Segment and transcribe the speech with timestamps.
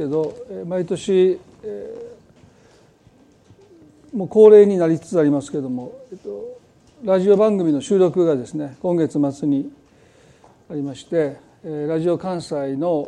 [0.00, 0.34] けど
[0.66, 6.58] 毎年、えー、もう恒例になりつつありますけども、えっと、
[7.04, 9.70] ラジオ番組の収録がですね今月末に
[10.70, 13.06] ありまして、えー、ラジオ関西の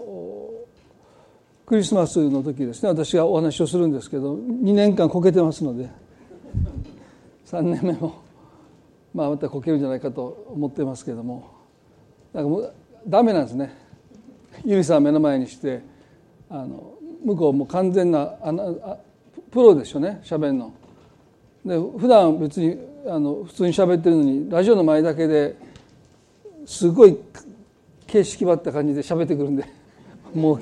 [1.64, 5.88] クリスマスの時ですね私がお話をするんですけど2年間こけてますので
[7.47, 8.22] 3年目も
[9.15, 11.51] まあまたこけるんじゃないかと思ってますけども
[12.35, 12.74] なんかもう
[13.09, 13.74] ダメなんですね。
[14.65, 15.92] ゆりさん目の前にして
[16.52, 16.92] あの
[17.24, 18.98] 向こうも完全なああ
[19.50, 20.74] プロでしょね喋るの。
[21.64, 25.56] で普段別にあの普通に喋ってるのにラジオの前だけで
[26.66, 27.16] すごい
[28.06, 29.64] 形式ばった感じで喋ってくるんで。
[30.34, 30.58] も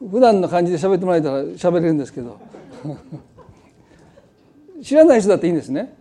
[0.00, 2.38] う普段の感じで喋ってもらえたら喋れるんですけど。
[4.82, 5.94] 知らない人だっていいんですね。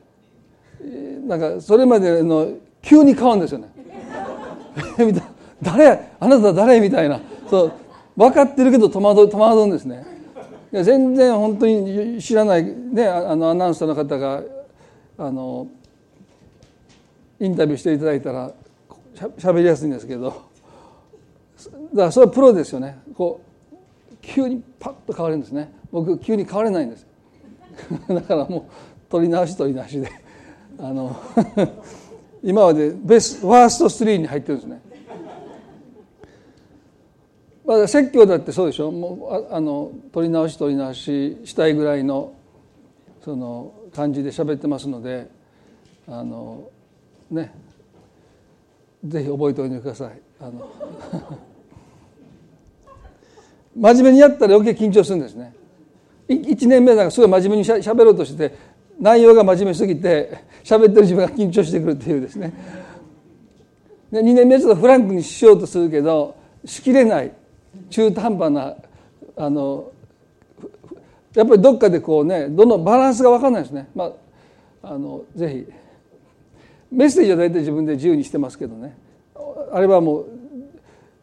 [1.28, 2.48] なんかそれまでの
[2.82, 3.68] 急に変わるんですよね。
[5.62, 7.20] 誰あなた誰みたいな。
[7.50, 7.72] そう。
[8.22, 10.06] 分かってるけど戸惑戸惑うんですね。
[10.72, 14.44] いや全然本当に知らない、ね、あのアナウンサーの方が
[15.18, 15.68] あの
[17.40, 18.54] インタビューしていただいたら
[19.38, 20.50] しゃべりやすいんですけど。
[21.94, 23.00] だからそれはプロですよね。
[23.16, 25.74] こう急にパッと変わるんですね。
[25.92, 27.06] 僕急に変われないんです。
[28.08, 28.64] だからもう
[29.10, 30.10] 取り直し取り直しで。
[30.80, 31.16] あの
[32.44, 34.82] 今までベストファースト3に入ってるんですね。
[37.72, 42.34] まあ、説教だってそうでしょもうあの取り直し取り直ししたいぐらいの
[43.24, 45.30] その感じで喋ってますので
[46.06, 46.70] あの
[47.30, 47.54] ね
[49.06, 50.22] ぜひ覚えておいてください。
[50.42, 50.70] あの
[53.80, 55.54] 真面目にやったら余計緊張するんですね。
[56.28, 58.54] 1年目だかすごい真面目にしゃべろうとして
[59.00, 62.52] 内容が真面目すぎて喋ってる自分が緊張してくるっていうですね。
[64.12, 67.32] で2年目ちょっとフランクにしようとするけどしきれない
[67.90, 68.76] 中途半端な
[69.38, 69.92] あの
[71.34, 73.90] やっぱりどっかでこうねどのバランスが分かんないですね。
[73.96, 74.12] ま
[74.84, 75.74] あ、あのぜひ
[76.92, 78.98] メッセージは大体自分で自由にしてますけどね。
[79.72, 80.26] あれはもう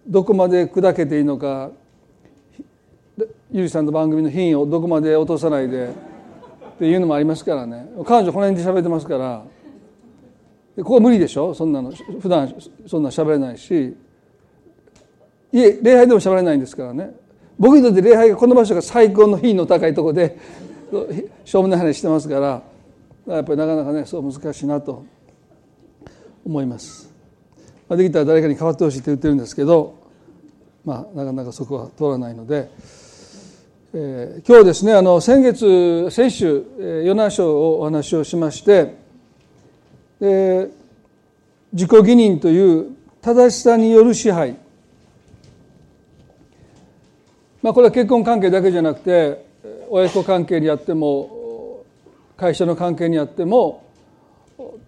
[0.06, 1.70] どこまで砕けていいのか
[3.52, 5.90] ゆりさんの番組の品位をどこまで落とさないでっ
[6.78, 7.86] ていうのもありますからね。
[8.06, 9.44] 彼女この辺で喋ってますから。
[10.78, 11.52] ここは無理でしょ？
[11.52, 11.90] そんなの。
[11.90, 12.54] 普段
[12.86, 13.94] そんな喋れないし。
[15.52, 17.10] いえ礼拝でも喋れないんですからね
[17.58, 20.38] 僕にとって礼拝がこの場所が最高の品の高いところで
[21.44, 22.62] しょうもない話してますから
[23.34, 25.04] やっぱりなかなかねそう難しいなと
[26.44, 27.12] 思います。
[27.90, 29.94] できたら誰かに代わってほしいって言ってるんですけど、
[30.84, 32.70] まあ、なかなかそこは通らないので、
[33.94, 38.94] えー、今日ですねあの先月先週与那章をお話をしまして
[40.20, 44.56] 自己義認という正しさによる支配
[47.68, 49.44] まあこれは結婚関係だけじゃなくて
[49.90, 51.84] 親子関係にあっても
[52.34, 53.84] 会社の関係にあっても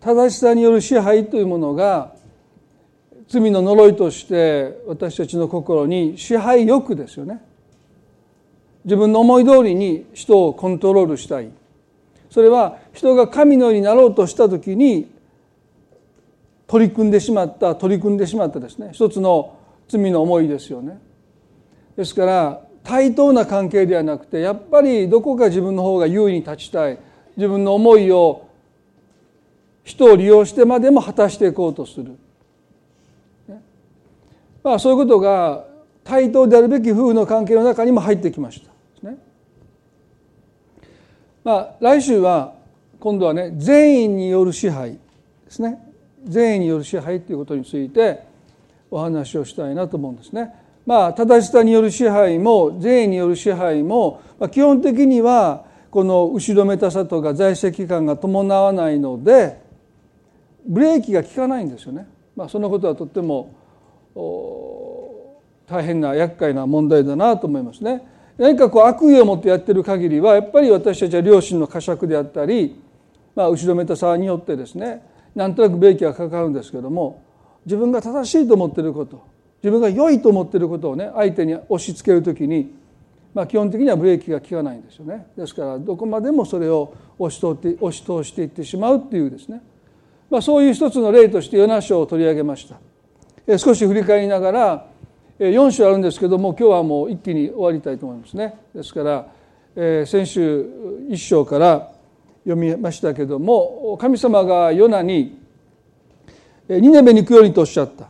[0.00, 2.14] 正しさによる支配というものが
[3.28, 7.42] 罪の呪いとして私たちの心に支配欲ですよね。
[8.86, 11.50] 自分の思い通りに人をコントロールしたい。
[12.30, 15.12] それは人が神のようになろうとした時に
[16.66, 18.88] 取り組んでしまった取り組んでしまったですね。
[18.94, 20.98] 一つの罪の思いですよね。
[21.96, 26.98] ですから対等な関係ではなくてやっぱりどこか自分の方が優位に立ちたい
[27.36, 28.48] 自分の思いを
[29.84, 32.16] 人を利用してまでも果たしていこうとする、
[34.62, 35.64] まあ、そういうことが
[36.04, 38.62] 対等であるべき夫婦の関係の中にも入ってきまし
[39.02, 39.08] た。
[39.08, 39.18] ね
[41.44, 42.54] まあ、来週は
[42.98, 44.98] 今度はね善意による支配で
[45.48, 45.78] すね
[46.24, 48.22] 善意による支配ということについて
[48.90, 50.54] お話をしたいなと思うんですね。
[50.86, 59.60] まあ正しさによる支配も善意による支配も、まあ、基本的にはこの後ろめたさとか在籍感が伴わないので
[60.66, 62.06] ブレーキが効かないんですよね。
[62.36, 63.54] まあ、そのことはとっても
[65.66, 68.06] 大変な厄介な問題だなと思いますね。
[68.38, 72.80] 何かこう悪意を持ってやってる限りはやっぱり私たちは両親の呵責であったり、
[73.34, 75.02] まあ、後ろめたさによってですね
[75.34, 77.22] なんとなくブレーキがかかるんですけども
[77.66, 79.22] 自分が正しいと思っていること
[79.62, 82.74] 自分が良いと思っていることをね相手に押し付ける時に、
[83.34, 85.26] まあ、基本的にはブレーキが効かないんですよね。
[85.36, 89.62] ですからどこまでもそれを押し通って押し通していってしまうっていうですね。
[90.30, 92.68] まあ、そういう一つの例としてヨナ書を取り上げまし
[93.46, 93.58] た。
[93.58, 94.86] 少し振り返りながら
[95.38, 98.54] 4章あるんですけども今日はもう一気に終わりたいと思いますね。
[98.74, 99.26] ですから、
[99.74, 100.66] え先週
[101.08, 101.90] 1章から
[102.44, 105.38] 読みましたけども神様がヨナに
[106.68, 108.08] ニネベに行くようにとおっしゃった。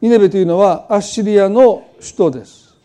[0.00, 2.76] ニネベというのはアッシリアの首都です。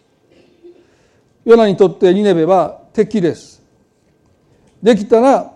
[1.45, 3.61] ヨナにとってニネベは敵です。
[4.83, 5.53] できたら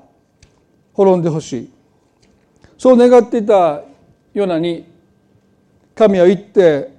[0.93, 1.69] 滅んでほしい。
[2.77, 3.81] そう願っていた
[4.33, 4.85] ヨナに
[5.95, 6.93] 神は言って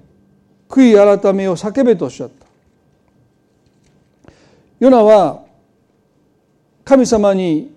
[0.69, 2.47] 悔い改めを叫べとおっしゃった。
[4.79, 5.43] ヨナは
[6.85, 7.75] 神様に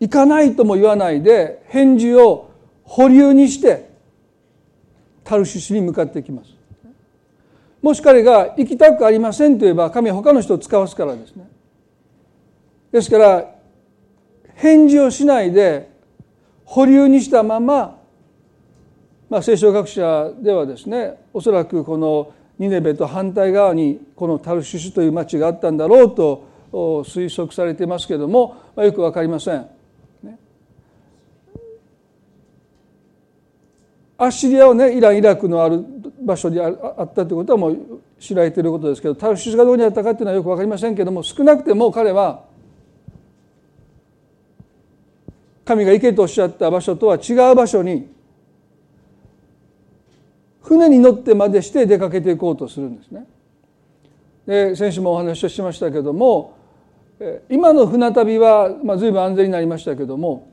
[0.00, 2.50] 行かないとも言わないで返事を
[2.84, 3.93] 保留にして
[5.24, 6.50] タルシシに向かってきます
[7.82, 11.48] もし彼が行きたくありませんと言えば神は他の人を使わすからですね
[12.92, 13.54] ですから
[14.54, 15.90] 返事をしないで
[16.64, 17.98] 保留にしたまま、
[19.28, 29.68] まあ、聖書学者ではですねおそらくこのニネベと反対側にこのタルシュという町があったんだろうと推測されていますけれども、まあ、よく分かりません。
[34.16, 35.84] アッシリアはねイランイラクのある
[36.22, 37.78] 場所にあったということはもう
[38.18, 42.44] 知られていることですけどタルシュがどこにあったかというのはよく分かりませんけれども少なくても彼は
[45.64, 48.08] 神が行けとおっしゃった場所とは違う場所に
[50.62, 53.26] 船に乗ってまでして出かけていこうとするんですね。
[54.46, 56.56] で先週もお話をしましたけども
[57.48, 60.52] 今の船旅は、まあ、随分安全になりましたけども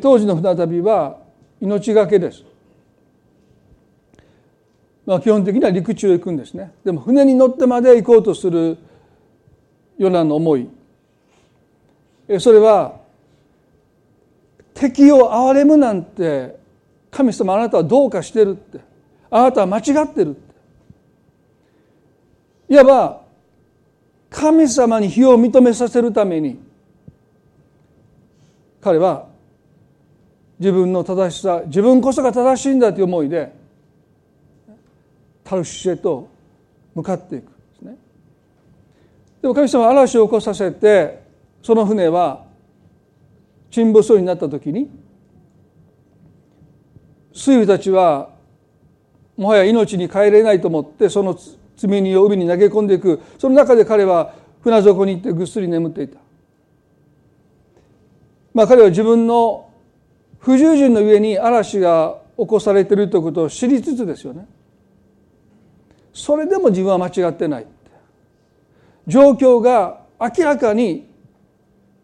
[0.00, 1.18] 当時の船旅は
[1.60, 2.44] 命がけです。
[5.04, 6.72] まあ、基本的には陸中へ行くんですね。
[6.84, 8.78] でも船に乗ってまで行こうとする
[9.98, 10.68] ヨナの思い。
[12.38, 13.00] それは
[14.74, 16.56] 敵を憐れむなんて
[17.10, 18.80] 神様あなたはどうかしてるって。
[19.30, 20.52] あなたは間違ってるって。
[22.74, 23.22] いわば
[24.30, 26.58] 神様に非を認めさせるために
[28.80, 29.26] 彼は
[30.58, 33.52] 自分の正しさ自分こそが正しいんだという思いで
[35.52, 36.30] タルシュへと
[36.94, 37.94] 向かっていくですね
[39.42, 41.22] でも神様は嵐を起こさせて
[41.62, 42.46] その船は
[43.70, 44.90] 沈没そうになった時に
[47.34, 48.30] 水夫たちは
[49.36, 51.56] もはや命に帰れないと思ってその積
[51.86, 56.18] み荷を海に投げ込んでいくその中で彼は船底に行ってぐっすり眠っていた。
[58.54, 59.70] まあ彼は自分の
[60.38, 64.46] 不従順の上に嵐が起こされているということを知りつつですよね。
[66.12, 67.66] それでも自分は間違ってない。
[69.06, 71.08] 状況が明らかに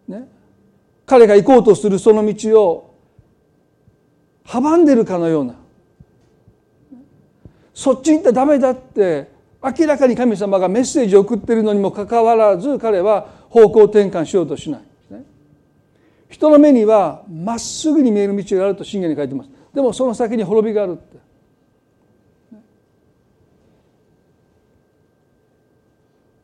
[0.09, 0.27] ね
[1.07, 2.95] 彼が行こうとするその道を
[4.45, 5.55] 阻んでるかのような。
[7.75, 9.31] そっち行ったらダメだって
[9.63, 15.25] 明らかに神様がメッセージを送ってるのにもかかわらず彼は方向転換しようとしない、ね、
[16.29, 19.51] 人の目にはまっすぐに見える道があると信玄に書いてます。
[19.75, 21.19] でもその先に滅びがあるって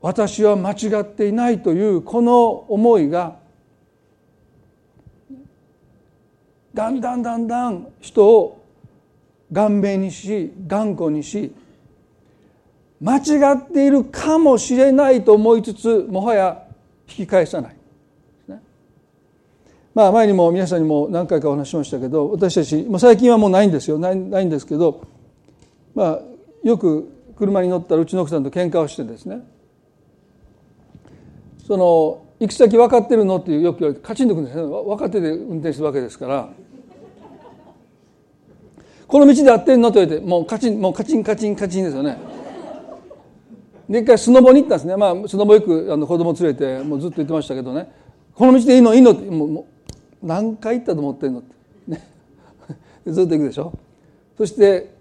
[0.05, 3.37] 私は間違っていないというこの思いが
[6.75, 8.63] だんだんだんだん人を
[9.51, 11.55] 顔面にし頑固にし
[13.01, 16.67] 間違っているかもしれないと思いつつもはや
[17.09, 17.77] 引き返さない。
[19.95, 23.99] まあ前にも皆さんにも何回かお話ししましたけど私たち最近はもうないんですよ。
[23.99, 25.01] ないないんですけど
[25.95, 26.21] まあ
[26.63, 29.54] よく車に乗ったらうちの奥さんと喧嘩をしてですね。
[31.67, 34.63] その行き先分かってるのっていうよくカチンとくるんですね。
[34.63, 36.49] 分かってて運転するわけですから。
[39.07, 42.19] この道で合ってんのと言われてもうカチンもうカチンカチンカチンですよね。
[43.89, 44.97] で一回スノボに行ったんですね。
[44.97, 47.91] まあスノボよくあの子供連れてもうずっと言ってましたけどね。
[48.35, 48.95] この道でいいの？
[48.95, 49.67] いいのってもうも
[50.23, 51.55] う何回行ったと思ってんのって、
[51.87, 52.09] ね、
[53.07, 53.73] ずっと行くでしょ。
[54.37, 54.95] そして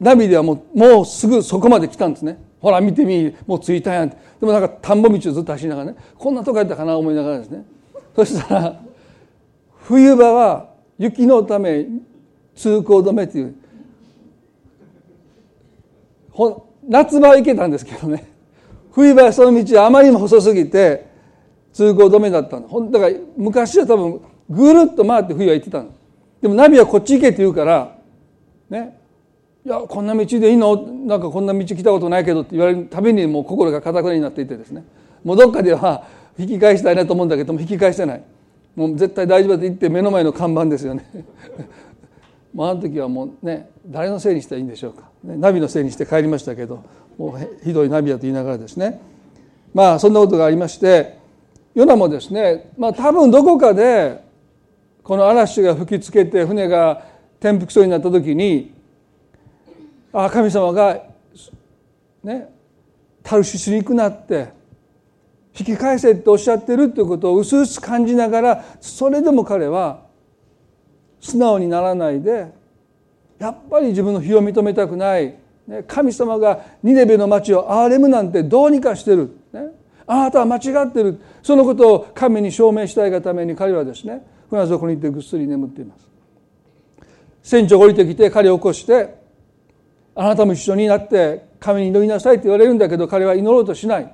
[0.00, 2.38] ナビではもうもうすぐそこまで来たんですね。
[2.60, 4.08] ほら見てみもう着いたやん。
[4.08, 7.64] でもなんか田んぼ道をずっと走りながらねこんなとこやったかな思いながらですね。
[8.14, 8.80] そしたら
[9.82, 11.86] 冬場は雪のため
[12.54, 13.54] 通行止めっていう
[16.30, 18.26] ほ夏場は行けたんですけどね。
[18.92, 21.06] 冬場はその道あまりにも細すぎて
[21.72, 22.90] 通行止めだったの。
[22.90, 25.90] だから昔は多分ぐるっと回って冬は行ってたの。
[26.40, 27.96] でもナビはこっち行けって言うから
[28.70, 28.98] ね。
[29.66, 30.76] いやこんな道でいいの？
[30.76, 34.84] なんかこんな道来たことないけどって言われるたびにもう心が固くなになっていてですね。
[35.24, 36.06] もうどっかでは
[36.38, 38.22] 引き返したいなと思うんだけども引き返せない。
[38.76, 41.04] もう絶対大丈夫だって言って目の前の看板ですよね。
[42.54, 46.84] もうあの時はもうね誰のせいにしたらいいんでしょうか、ね、ナビのせいにして帰りましたけど
[47.18, 49.00] もうひどいナビだと言いながらですね。
[49.74, 51.18] まあそんなことがありまして
[51.74, 54.22] ヨナもですねまあ多分どこかで
[55.02, 57.02] この嵐が吹きつけて船が
[57.40, 58.75] 転覆そうになった時に
[60.12, 61.02] あ神様が
[62.22, 62.48] ね
[63.22, 64.48] タルシスに行くなって
[65.58, 70.04] 引き返せっておっしゃってるということを薄々感じながらそれでも彼は
[71.20, 72.52] 素直にならないで
[73.38, 75.34] やっぱり自分の非を認めたくない。
[75.88, 79.62] 神様がニネベの町を憐れむなんてどうにかしてる、ね、
[80.06, 81.20] あなたは間違ってる。
[81.42, 86.08] そのことを神に証明したいがために彼はですね船底に行ってぐっすり眠っています。
[87.42, 89.25] 船長が降りてきて彼を起こして
[90.16, 94.12] あなたも一緒になって神に祈りなさいって言われるんだけど彼は祈ろうとしない。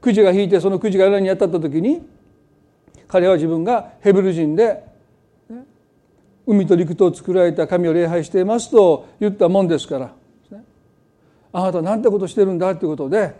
[0.00, 2.00] くじが引いてそのくじが裏に当たった時に
[3.08, 4.84] 彼は自分がヘブル人で
[6.46, 10.12] 海と陸とを作られた神を礼拝していますと言ったもんですから。
[11.52, 13.34] あなたは何てことしてるんだということで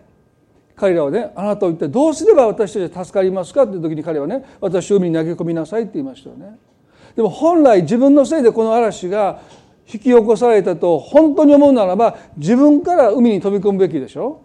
[0.75, 6.59] 彼らはねあなたを一体どうすれば私たちは助かりますかという時に彼はね私を海に投げ込みなさいって言いましたよね。
[7.15, 9.41] でも本来自分のせいでこの嵐が
[9.93, 14.43] 引き起こされたと本当に思うならば自分から海に飛び込むべきでしょ？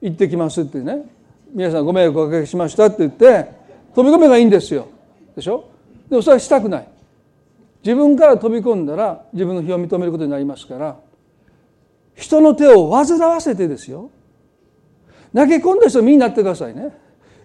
[0.00, 1.04] 行ってきますってね。
[1.52, 3.50] 皆さんご迷惑おかけしましたって言って
[3.94, 4.88] 飛び込めばいいんですよ。
[5.34, 5.64] でしょ？
[6.08, 6.88] でもそれはしたくない。
[7.84, 10.96] 自分から飛び込んだら自分の非を認めることになりますから
[12.16, 14.10] 人の手を煩わせてですよ。
[15.32, 16.96] 投げ込んだ人身になってくださいね。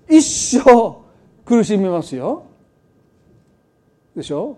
[0.10, 0.24] 一
[0.58, 0.98] 生
[1.46, 2.46] 苦しみますよ。
[4.15, 4.58] でしょ？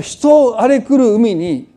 [0.00, 1.74] 人を荒れ狂う海に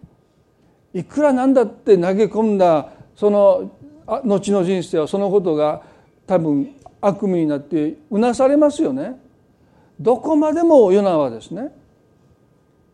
[0.93, 3.71] いくらなんだって投げ込んだその
[4.05, 5.83] 後の人生はそのことが
[6.25, 9.15] 多分悪夢になってうなされますよね。
[9.99, 11.71] どこまでもヨナはですね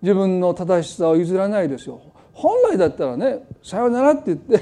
[0.02, 2.02] 自分の正しさを譲らないですよ。
[2.34, 4.60] 本来だったらね「さよなら」って言って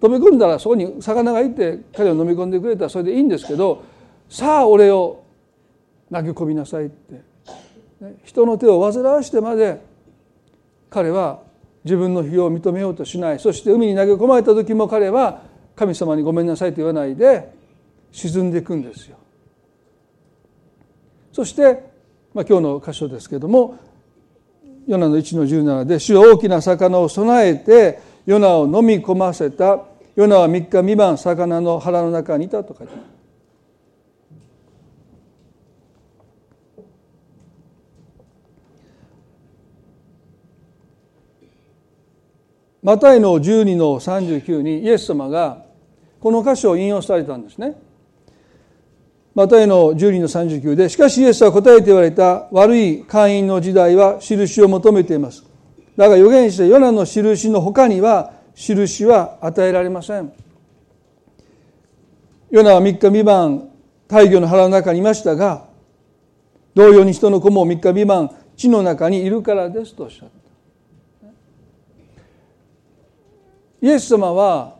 [0.00, 3.82] 飛び込んだらそこに魚がいて彼を飲み込んでくれたらそれでいいんですけど
[4.28, 5.22] さあ俺を
[6.10, 7.22] 投げ込みなさいって、
[8.24, 9.80] 人の手を煩わしてまで
[10.90, 11.40] 彼は
[11.84, 15.42] 自分の非を認めようとしないそして海に投げ込まれた時も彼は
[15.74, 17.52] 神様にごめんなさいと言わないで
[18.12, 19.16] 沈んでいくんですよ。
[21.32, 21.82] そして、
[22.34, 23.78] まあ、今日の箇所ですけれども
[24.86, 29.80] ヨナの1の17で主は大きな魚を備えてヨナを飲み込ませた
[30.14, 33.02] ヨナは3日未満魚の腹の中にいたと書いてある。
[42.82, 45.64] マタイの12の39にイエス様が
[46.20, 47.76] この箇所を引用されたんですね。
[49.34, 55.44] マタイの12の39で、しかしイエスは答えて言われた悪い会員の時代は印を求めています。
[55.96, 60.32] だが預言者ヨナの印の他には印は与えられません。
[62.50, 63.70] ヨナは3日未満
[64.08, 65.66] 大魚の腹の中にいましたが、
[66.74, 70.41] 同様に人の子も3日未満地の中にいるからですとおっしゃった。
[73.82, 74.76] イエス様は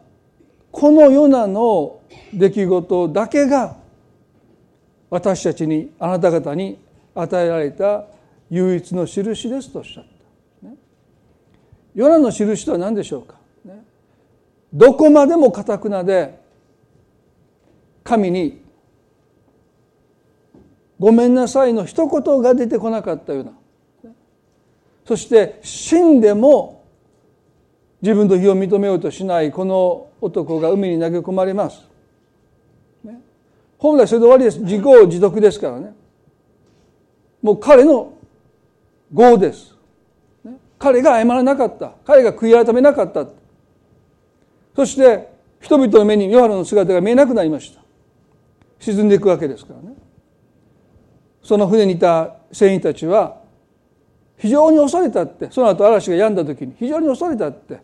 [0.70, 2.00] このヨナの
[2.32, 3.76] 出来事だけが
[5.10, 6.78] 私たちにあなた方に
[7.14, 8.04] 与えられた
[8.48, 10.04] 唯一の印ですとおっしゃっ
[10.62, 10.68] た。
[10.68, 10.76] ね、
[11.94, 13.82] ヨナの印とは何でしょうか、ね、
[14.72, 16.40] どこまでもかたくなで
[18.04, 18.62] 神に
[20.98, 23.52] 「ごめんなさい」の一言が出てこなかったような。
[25.04, 26.81] そして死んでも
[28.02, 31.92] 自分の非を認めようとしないこの男が海に投げ込まれます。
[33.78, 34.60] 本来それで終わりです。
[34.60, 35.94] 自業自得ですからね。
[37.42, 38.12] もう彼の
[39.12, 39.76] 業です、
[40.44, 41.94] ね、彼が謝らなかった。
[42.04, 43.26] 彼が悔い改めなかった。
[44.76, 45.28] そして
[45.60, 47.82] 人々の目にヨハネの姿が見えなくなりました。
[48.78, 49.96] 沈んでいくわけですからね。
[51.42, 53.42] その船にいた船員たちは
[54.38, 57.80] 非常に恐れたってその後嵐が止んだ時に非常に恐れたって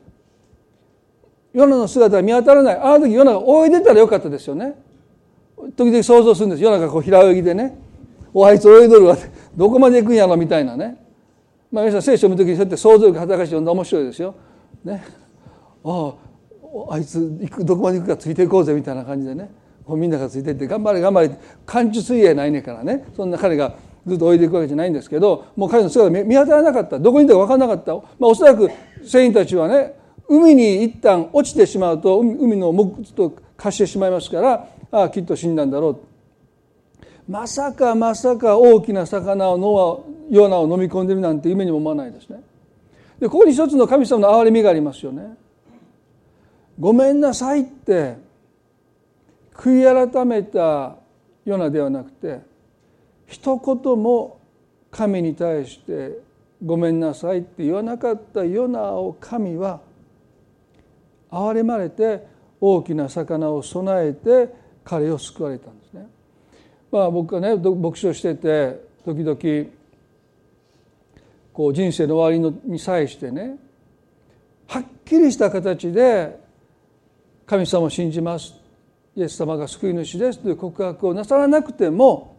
[1.58, 2.76] ヨナの姿が見当たらない。
[2.76, 4.76] あの時ヨナが泳いでたらよかったですよね。
[5.76, 6.62] 時々想像するんです。
[6.62, 7.76] 夜中こう平泳ぎでね。
[8.32, 9.28] おあいつ泳いどるわって。
[9.56, 11.04] どこまで行くんやろみたいなね。
[11.72, 14.36] まあ皆さん聖書を見る時にそうやって想像力働かして読んだ面白いですよ。
[14.84, 15.02] ね、
[15.84, 16.14] あ
[16.90, 19.50] ああいつ行くどこまで行くかついていこうぜみたいな感じでね。
[19.84, 21.30] こうみんながついていって頑張れ頑張れ
[21.66, 23.04] 感知水泳ないねからね。
[23.16, 23.74] そんな彼が
[24.06, 27.00] ずっと泳いでいくわけじゃないんですけどもう彼の姿見当たらなかった。
[27.00, 28.70] どこにいたか分からなかった、まあ、おそらく
[29.02, 29.97] 船員たちはね
[30.28, 36.00] 海に一旦落ちてしまうと海の木と化してしまいますからああきっと死んだんだろう。
[37.30, 42.42] まさかまさか大きな魚をノアヨナを飲み込んでるなんて夢にも思わないですね。
[43.18, 45.36] でここに一つの神様の憐れみがありますよね。
[46.78, 48.16] ごめんなさいって
[49.54, 50.96] 悔い改めた
[51.44, 52.40] ヨナではなくて
[53.26, 54.38] 一言も
[54.90, 56.18] 神に対して
[56.64, 59.80] ごめんなさいって言わなかったヨナを神は
[61.30, 62.26] 憐れまれて
[62.60, 64.52] 大きな魚を備えて
[64.84, 66.06] 彼を救われたんですね。
[66.90, 69.70] まあ、僕がね牧師をしてて時々
[71.52, 73.56] こう人生の終わりに際してね
[74.66, 76.38] はっきりした形で
[77.46, 78.54] 神様を信じます。
[79.16, 80.38] イエス様が救い主です。
[80.38, 82.36] という告白をなさらなくても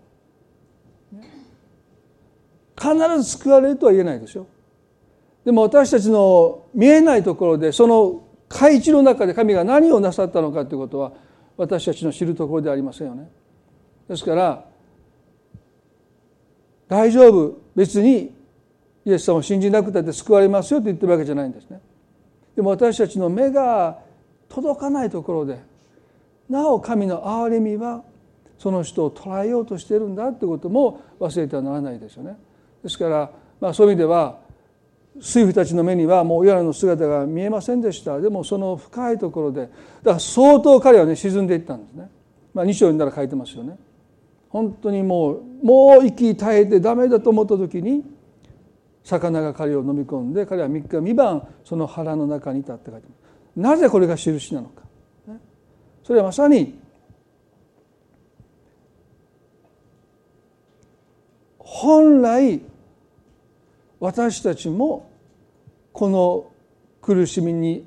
[2.80, 4.48] 必ず救われるとは言えないでしょ
[5.44, 11.14] でも私たちの見えないところでその海地の中で神が何をなさったのかということは
[11.56, 13.30] 私たちの知るところではありませんよね。
[14.10, 14.66] ですから
[16.88, 17.62] 大丈夫。
[17.76, 18.34] 別に
[19.06, 21.80] イエス様を信じなくたって救われますよと言ってるわけじゃないんですね。
[22.56, 24.00] でも私たちの目が
[24.50, 25.60] 届かないところで
[26.50, 28.04] なお神の憐れみは
[28.58, 32.38] その人を捉えようとしているんだということも忘れてはならないですよね。
[32.84, 34.40] ですから、まあ、そういう意味では
[35.22, 38.20] 水夫たちの目にはもうヨナの姿が見えませんでした。
[38.20, 39.72] でもその深いところでだか
[40.14, 42.10] ら相当彼はね沈んでいったんですね、
[42.54, 43.78] まあ、2章読んだら書いてますよね。
[44.50, 48.04] 本当にもうもう息絶えてダメだと思った時に
[49.04, 53.20] 魚が彼を飲み込んで彼は3日三晩その腹の中にいたって書いてます。
[53.56, 54.84] なぜこれが印なのか。
[56.04, 56.80] それはまさに
[61.60, 62.62] 本来
[64.00, 65.09] 私たちも
[65.94, 66.52] この
[67.02, 67.86] 苦しみに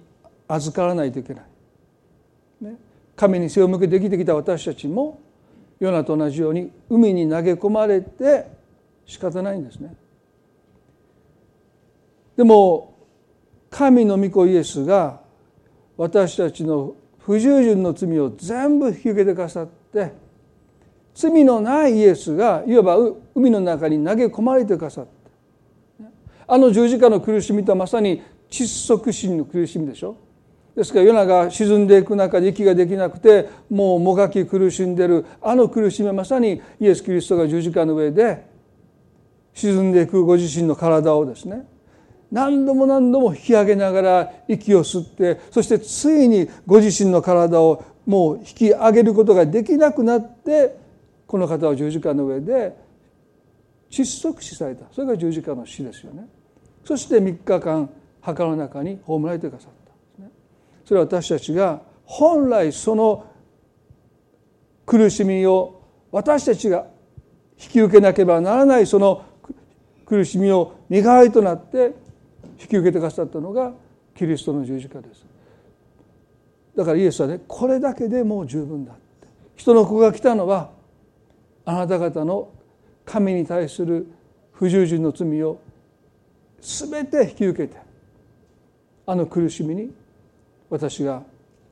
[0.48, 1.44] 預からないといけない。
[3.16, 5.20] 神に背を向けて生きてきた私たちも
[5.78, 8.46] ヨナと同じように海に投げ込まれて
[9.06, 9.94] 仕方ないんですね。
[12.36, 12.94] でも
[13.70, 15.20] 神の御子イエスが
[15.96, 20.12] 私たちの不従順の罪を全部引き受けてくださって
[21.14, 22.96] 罪のないイエスがいわば
[23.34, 25.21] 海の中に投げ込まれてくださって
[26.52, 30.18] あの十字架の苦しみとはまさに窒息心の苦しみでしょ。
[30.76, 38.44] ですからヨナが沈んでいく中で息ができなくてもうもがき苦しんでるあの苦しみはまさにイエス・キリストが十字架の上で
[39.54, 41.66] 沈んでいくご自身の体をですね。
[42.30, 50.76] 何度も何度も引き上げながら息を吸ってそしてついにご自身の体をもう引き上げることができなくなって
[51.26, 52.76] この方は十字架の上で
[53.90, 54.84] 窒息死された。
[54.92, 56.28] それが十字架の死ですよね。
[56.84, 57.90] そして3日間
[58.20, 60.24] 墓の中に葬られてくださった
[60.84, 63.26] それは私たちが本来その
[64.84, 66.86] 苦しみを私たちが
[67.58, 69.24] 引き受けなければならないその
[70.04, 71.94] 苦しみを身代わりとなって
[72.60, 73.72] 引き受けてくださったのが
[74.14, 75.24] キリストの十字架です。
[76.76, 79.02] だからイエスはねこれだけでもう十分だって。
[79.56, 80.70] 人の子が来たのは
[81.64, 82.50] あなた方の
[83.04, 84.06] 神に対する
[84.52, 85.60] 不従順の罪を
[86.62, 87.80] 全て引き受けて
[89.04, 89.92] あの苦しみに
[90.70, 91.22] 私が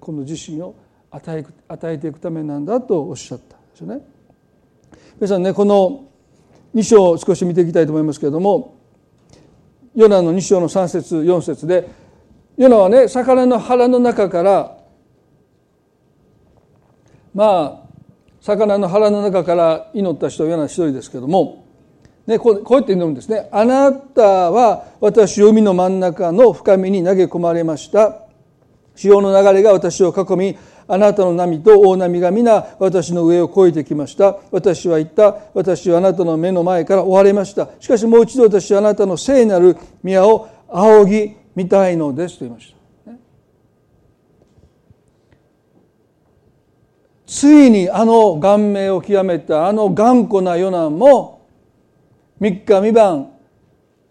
[0.00, 0.74] この自身を
[1.10, 4.00] 与え与えていくためなんだとおっしゃったんですよね。
[5.16, 6.04] 皆さんねこの
[6.74, 8.76] 2章を少し見ていきたいと思いますけれども
[9.94, 11.88] ヨナの2章の3節4節で
[12.56, 14.76] ヨナはね魚の腹の中から
[17.34, 17.90] まあ
[18.40, 21.66] 魚の腹の中から祈った人はヨナ一人ですけども、
[22.26, 23.48] ね、こうこうやって祈るんですね。
[23.50, 28.22] あなたは私を海の真ん中の深みに投げ込まれました。
[28.94, 34.38] 潮の流れが私を囲みあなたの波と大波が皆私の上を越えてきました。
[34.50, 35.36] 私は言った。
[35.54, 37.68] 私はあなたの目の前から追われました。
[37.80, 42.72] しかしもう一度私はあなたの聖なる宮を仰ぎ見たいのですと言いまし
[43.06, 43.12] た、
[47.26, 51.39] ついにあの顔面を極めたあの頑固なヨナも
[52.40, 53.30] 三日三晩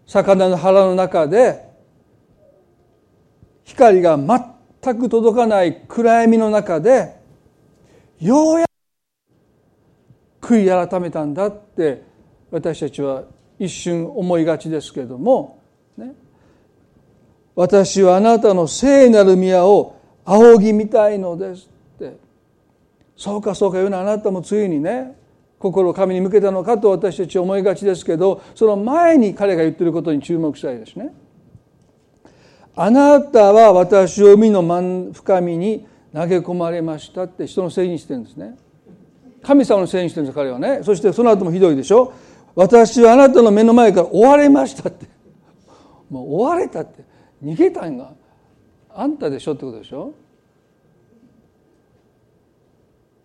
[0.06, 1.68] 魚の腹の中で
[3.64, 7.20] 光が全く届かない暗闇の中で
[8.20, 8.66] ようや
[10.40, 12.02] く悔い改めたんだって
[12.50, 13.24] 私たちは
[13.58, 15.62] 一瞬思いがちですけれども、
[15.96, 16.14] ね、
[17.54, 22.16] 私はあなたの聖なる宮を仰ぎ見たいのですって。
[23.16, 25.14] そうかそうか言うのあなたもついにね
[25.60, 31.12] 心を神に向けたのかと私たち思いがちですけどその前に彼が言ってることに注目したいですね。
[32.74, 34.62] あなたは私を海の
[35.12, 38.56] 深みに投げ込まれましたって人のせいにしてるんですね。
[39.42, 40.80] 神様のせいにしてるんです彼はね。
[40.82, 42.14] そしてその後もひどいでしょ。
[42.54, 45.06] 私はあなたの目の前から追われましたって。
[46.08, 47.04] もう追われたって。
[47.44, 48.12] 逃げたんが
[48.88, 50.14] あんたでしょってことでしょ。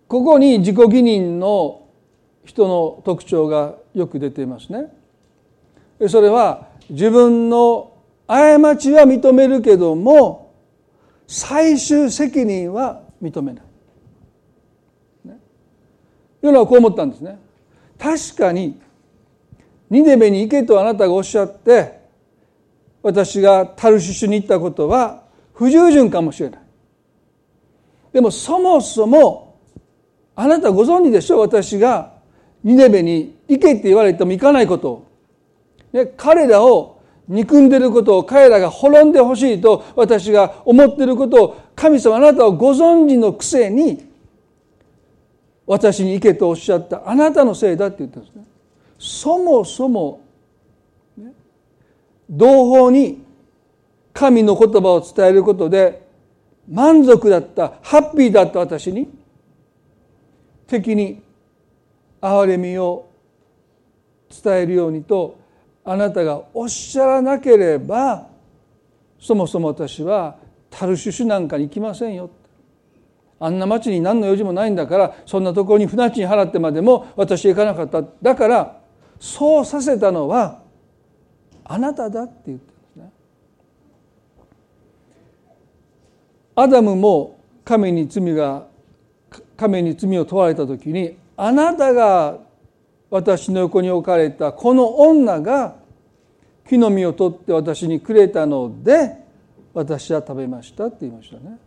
[0.10, 1.85] ここに自己義認の
[2.46, 4.94] 人の特徴がよく出ていますね
[6.08, 7.92] それは自分の
[8.28, 10.54] 過ちは認めるけども
[11.28, 13.64] 最終責任は認めない。
[15.26, 15.40] ね、
[16.42, 17.40] ヨナはこう思ったんですね。
[17.98, 18.80] 確かに
[19.90, 22.00] ニネベに行けとあなたがおっしゃって
[23.02, 26.60] 私がタルシシュに行ったことは不従順かもしれない。
[28.12, 29.60] でもそもそも
[30.36, 31.38] あなたご存知でしょ？
[31.38, 32.15] う私が
[32.66, 35.06] ニネベに行けって言われても行かないこと。
[35.94, 44.10] ね、彼らを憎んでることを彼らが滅んでほしいと私が思ってることを神様あなたをご存知のくせに
[45.66, 48.44] 私に行けとおっしゃったあなたのせいだって言ったんですね。
[48.98, 50.22] そもそも、
[51.18, 51.34] ね、
[52.30, 53.24] 同胞に
[54.12, 56.04] 神の言葉を伝えることで
[56.68, 59.08] 満足だったハッピーだった私に
[60.68, 61.25] 敵に
[62.22, 63.10] 憐れみを
[64.44, 65.38] 伝えるようにと
[65.84, 68.28] あなたがおっしゃらなければ
[69.20, 70.38] そもそも私は
[70.70, 72.30] タルシュシュなんかに行きませんよ
[73.40, 78.82] あんな町に何の用事もないんだからそんなところに船賃払ってまでも私行かなかっただから
[79.20, 80.62] そうさせたのは
[81.64, 83.12] あなただって言ってるんですね。
[86.56, 88.68] アダムも神に罪が
[89.58, 92.40] 神に罪を問われた時にあなたが
[93.10, 95.76] 私の横に置かれたこの女が
[96.68, 99.18] 木の実を取って私にくれたので
[99.74, 101.60] 私は食べましたって言いましたね。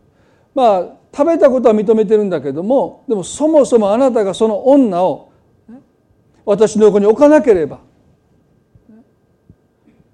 [0.53, 5.31] まあ食べたことは認めてるんだけどもでもそもそもあなたがその女を
[6.45, 7.79] 私の横に置かなければ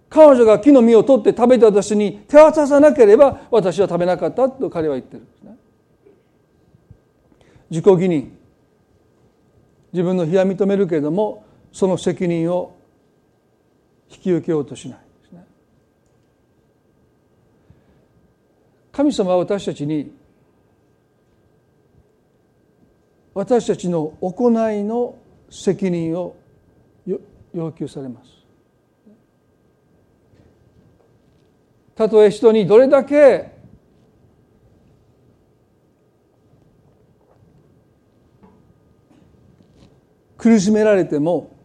[0.10, 5.58] 彼女が木の実を取って食べて私に手渡さなければ私は食べなかったと彼は言ってるんですね。
[7.70, 8.38] 自己義任
[9.95, 12.75] 自分の非は認めるけれどもその責任を
[14.12, 15.45] 引き受けようとしないですね。
[18.91, 20.13] 神様は私たちに
[23.34, 25.17] 私たちの行いの
[25.49, 26.36] 責任を
[27.53, 28.31] 要求されます。
[31.95, 33.55] たとえ人にどれだけ
[40.45, 41.58] 苦しめられても、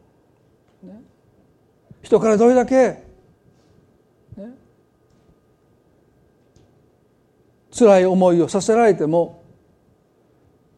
[0.82, 1.02] ね、
[2.00, 3.04] 人からどれだけ、
[4.38, 4.54] ね、
[7.70, 9.44] 辛い思いをさせられても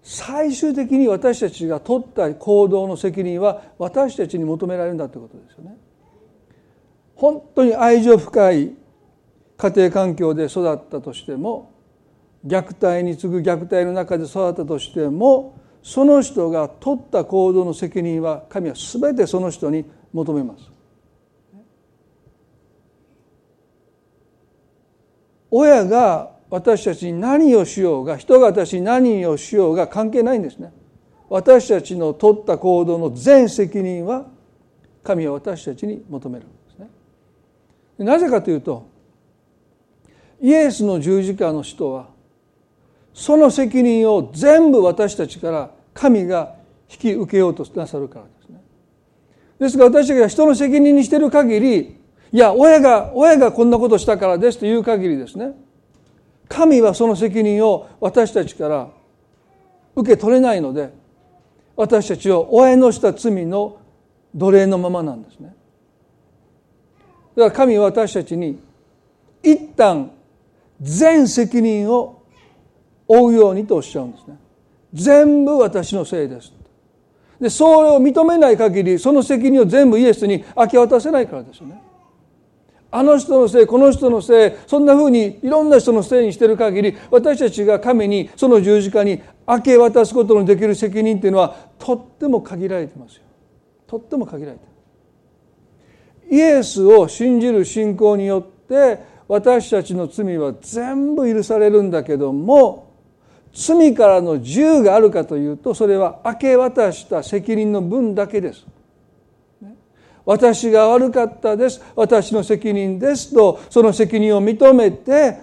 [0.02, 5.76] 最終的に私たちが取った行動の責任は私たちに求められるんだということですよね。
[7.14, 8.72] 本当に愛情深い
[9.56, 11.72] 家庭環境で育ったとしても
[12.44, 20.70] 虐待に次ぐ虐待の中で育ったとしてもその人が取った行動の責任は神は全てその人に求めます。
[25.50, 30.72] 親が私たちに何をしようが人が私に何をしようが関係ないんですね。
[31.28, 34.26] 私たちの取った行動の全責任は
[35.02, 36.88] 神は私たちに求めるんですね。
[37.98, 38.86] なぜかというと
[40.40, 42.11] イエスの十字架の人は
[43.14, 46.54] その責任を全部私たちから神が
[46.90, 48.62] 引き受けようとなさるからですね。
[49.58, 51.96] ですから私たちが人の責任にしてる限り
[52.32, 55.52] いや親が親がこんなことしたからですという限りですね
[56.48, 58.88] 神はその責任を私たちから
[59.94, 60.92] 受け取れないので
[61.76, 63.78] 私たちを親のした罪の
[64.34, 65.54] 奴隷のままなんですね。
[67.36, 68.58] だから神は私たちに
[69.42, 70.10] 一旦
[70.80, 72.21] 全責任を
[73.12, 74.38] 負うようにとおっしゃうんですね。
[74.94, 76.52] 全部私のせいです。
[77.40, 81.82] でそれを認めない限りその責任を全部イエスに明け渡せないからですよね。
[82.90, 93.22] あの人のせいこの人のせいそんなふうにいろんな人のせいにしてる限り私たちが神にその十字架に明け渡すことのできる責任っていうのはとっても限られてますよ。
[93.86, 94.64] とっても限られて
[96.30, 102.91] イエスを信じる信仰によって私たちの罪は全部許されるんだけども
[103.52, 108.66] 罪からの自由があるかというとそれは明け渡した責任の分だけです。
[110.24, 111.82] 私が悪かったです。
[111.96, 115.40] 私の責任ですとその責任を認めて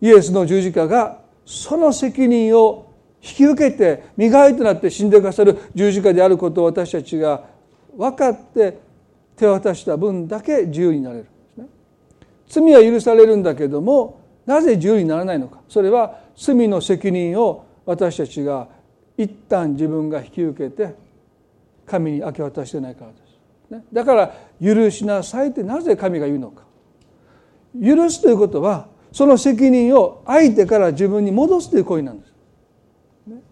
[0.00, 2.90] イエスの十字架がその責任を
[3.22, 7.44] 引き受けて磨いとなって死んでくださる十字架であることを私たちが
[7.96, 8.78] 分かって
[9.36, 11.26] 手渡した分だけ自由になれる。
[12.48, 15.60] 罪は許されるんだけどもなぜ自由にならないのか。
[15.68, 18.66] それは罪の責任を私たちが
[19.18, 20.94] 一旦自分が引き受けて
[21.84, 26.64] 神に明け渡してないからです、ね、だから許しなさいってなぜ神が言うのか。
[27.78, 32.32] 許すということはその責任を相手から自分に戻すという行為なんです。
[33.26, 33.42] ね、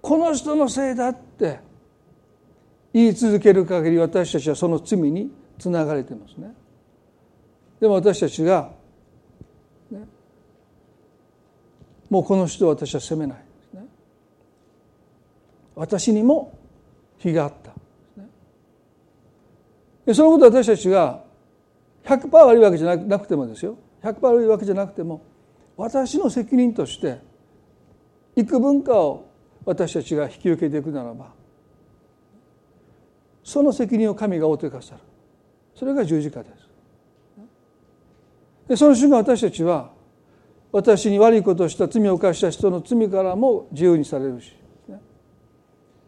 [0.00, 1.58] この人のせいだって
[2.92, 6.54] 言い続ける限り私たちはその罪につながれてますね。
[7.80, 8.70] でも私たちが、
[9.90, 10.00] ね、
[12.10, 13.38] もうこの人を私は責めない
[13.74, 13.86] ね。
[15.74, 16.58] 私にも
[17.18, 17.72] 非があった
[20.06, 21.22] でそのこと私たちが
[22.04, 25.22] 100%悪いわけじゃなくてもですよ100%悪いわけじゃなくても
[25.76, 27.20] 私の責任として
[28.36, 29.28] 幾分かを
[29.64, 31.32] 私たちが引き受けていくならば
[33.44, 35.00] その責任を神が負ってくださる
[35.78, 36.68] それが十字架です。
[38.66, 39.92] でその瞬間私たちは
[40.72, 44.52] 私に悪いことをした罪を犯した人の罪からも自由にされるし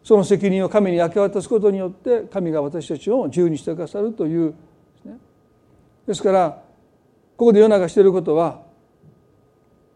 [0.03, 4.53] その責任を神に明け渡すことによって神が私たちを自由にしてくださるという。
[6.05, 6.61] ですから
[7.37, 8.61] ここで世の中していることは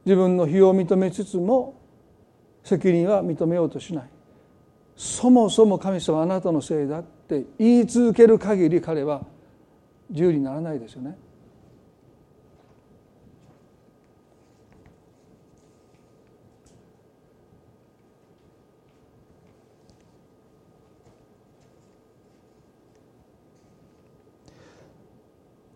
[0.05, 1.81] 自分の非を認めつつも
[2.63, 4.09] 責任は認めようとしない。
[4.95, 9.34] そもそも神様あなたのせいだって言い続ける限り彼は
[10.09, 11.17] 自由にならないですよね。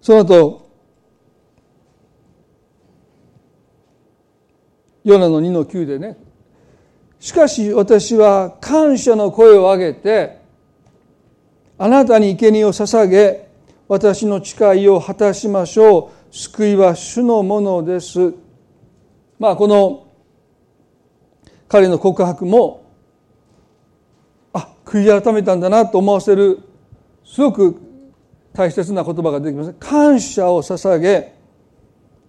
[0.01, 0.69] その後
[5.03, 6.17] ヨナの2の9でね
[7.19, 10.39] しかし私は感謝の声を上げて
[11.77, 13.48] あなたに生贄を捧げ
[13.89, 16.33] 私の誓いを果たしましょう。
[16.33, 18.35] 救いは主のものです。
[19.39, 20.07] まあこの
[21.67, 22.83] 彼の告白も
[24.53, 26.59] あ悔い改めたんだなと思わせる
[27.25, 27.81] すごく
[28.53, 29.73] 大切な言葉が出てきます。
[29.73, 31.33] 感謝を捧げ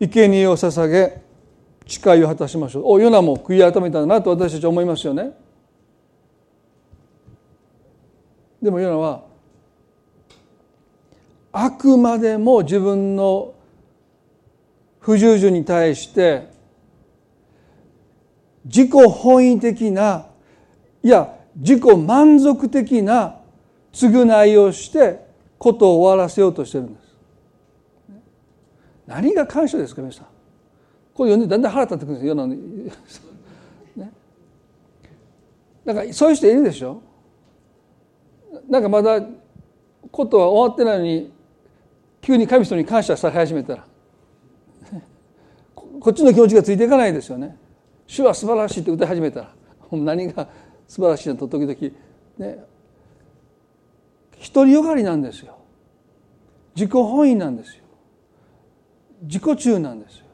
[0.01, 1.21] 生贄を捧げ
[1.87, 2.83] 誓いを果たしましょう。
[2.87, 5.33] おヨナも悔い改めたんだなと私たち思いますよね。
[8.63, 9.30] でもヨナは
[11.53, 13.55] あくまでも自分の
[15.01, 16.49] 不従順に対して
[18.65, 20.27] 自己本位的な
[21.03, 23.37] いや自己満足的な
[23.93, 25.27] 償いをして
[25.59, 27.11] ことを終わらせようとしてるんです。
[29.07, 30.27] 何が感謝ですか皆さん。
[31.15, 32.29] これ読んでだんだん腹立ってくるんですよ。
[32.31, 32.57] 世のね。
[35.85, 37.03] なんかそういう人いるでしょ？
[38.69, 39.21] なんかまだ
[40.13, 41.33] ことは終わってないのに
[42.21, 43.87] 急に神様に感謝され始めたら
[45.75, 47.57] こっちの気持ちがついていかないですよね。
[48.07, 49.55] 主は素晴らしいって歌い始めたら
[49.93, 50.49] 何が
[50.89, 51.75] 素晴らしいのと時々
[52.39, 52.65] ね
[54.55, 55.57] 独りよがりなんですよ。
[56.75, 57.85] 自己本位なんですよ。
[59.23, 60.25] 自己中なんですよ。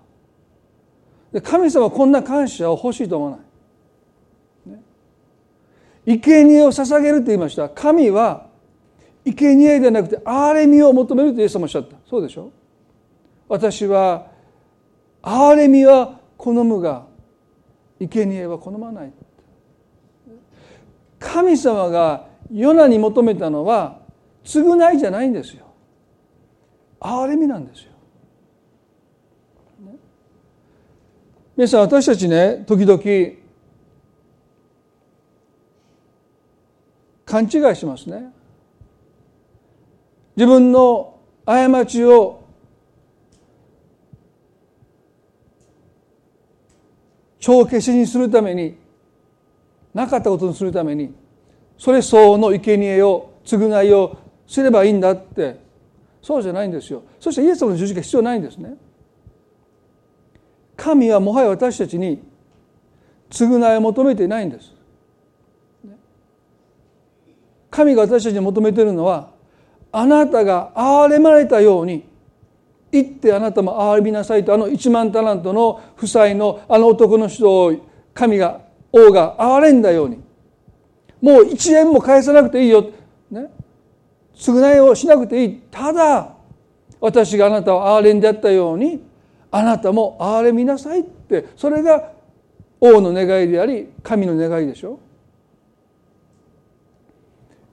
[1.32, 3.38] で神様はこんな感謝を欲しいと思わな
[4.68, 7.68] い、ね、生贄を捧げるって言いました。
[7.68, 8.45] 神は
[9.34, 11.96] 生贄ではなくて憐れみを求めるとイエス様おっしゃった。
[12.08, 12.50] そうでしょ？
[13.48, 14.30] 私は
[15.22, 17.06] 憐れみは好むが
[17.98, 19.12] 生贄は好まない。
[21.18, 24.00] 神様がヨナに求めたのは
[24.44, 25.66] 償いじゃないんですよ。
[27.00, 27.92] 憐れみなんですよ。
[31.56, 33.00] 皆さん私たちね時々
[37.24, 38.30] 勘違いしますね。
[40.36, 42.44] 自分の過ちを
[47.38, 48.76] 帳消しにするために
[49.94, 51.14] なかったことにするために
[51.78, 55.66] それ相応の生贄を償いをすればいいんだって。
[56.26, 57.04] そうじゃないんですよ。
[57.20, 58.74] そしてイエス様の十字架必要ないんですね。
[60.76, 62.20] 神はもはや私たちに
[63.30, 64.74] 償いを求めていないんです。
[67.70, 69.30] 神が私たちに求めているのは
[69.98, 72.04] あなたが憐れまれたように
[72.92, 77.72] 行ってあなたも憐れみなさいとあの1万タラントの負債のあの男の人を
[78.12, 78.60] 神が
[78.92, 80.20] 王が憐れんだように。
[81.22, 82.90] もう1円も返さなくていいよ、
[83.30, 83.50] ね、
[84.36, 85.62] 償いをしなくていい。
[85.70, 86.34] ただ
[87.00, 89.02] 私があなたを憐れんであったように
[89.50, 91.46] あなたも憐れみなさいって。
[91.56, 92.12] それが
[92.82, 95.00] 王の願いであり神の願いでしょ。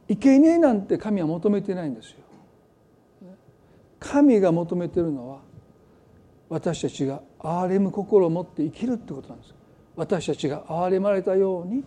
[0.10, 2.18] 生贄なんて神は求めてないんですよ。
[4.00, 5.40] 神が求めてるのは
[6.50, 9.54] 私たちが憐れむ心を持って生きるってことなんです
[9.96, 11.86] 私たちが憐れまれたように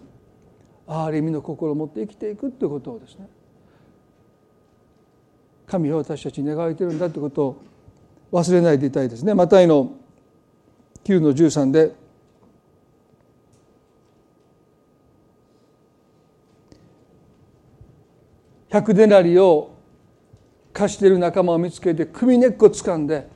[0.86, 3.28] 憐れみの心を持って生きていくってことをですね。
[5.66, 7.62] 神は私たちに願われてるんだということを
[8.32, 9.34] 忘れないでいたいですね。
[9.34, 9.92] マタイの
[11.04, 11.92] 9の13で
[18.76, 19.74] 100デナリを
[20.72, 23.28] 貸している仲間を見つけて首根っこ掴んで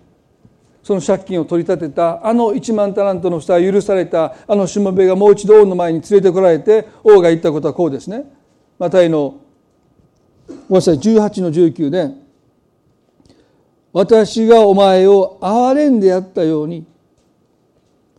[0.82, 8.24] その借金を取り立てたあの1万タラントの下は許されたあのしもべがもう一度王の前に連れてこられて王が言ったことはこうですね。
[8.78, 9.40] マタイの
[10.48, 12.10] ごめんなさい18の19で
[13.92, 16.86] 私がお前を憐れんでやったように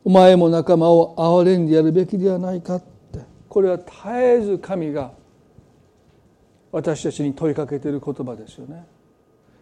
[0.03, 3.19] お前も仲間を憐れんでやるべきではないかって。
[3.49, 5.11] これは絶えず神が
[6.71, 8.85] 私たちに問いかけている言葉ですよね。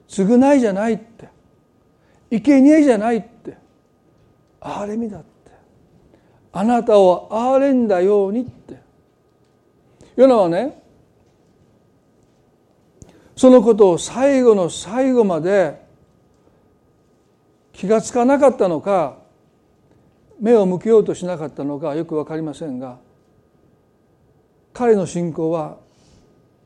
[0.07, 1.29] 償いじゃないって。
[2.31, 3.57] 生贄じゃないって。
[4.61, 5.27] 憐れみだって。
[6.51, 8.89] あなたを憐れんだようにって。
[10.21, 10.83] いうのはね
[13.37, 15.81] そのことを最後の最後まで
[17.71, 19.17] 気が付かなかったのか
[20.41, 22.97] 目を向けようとしなかったのかよく分かりませんが
[24.73, 25.77] 彼の信仰は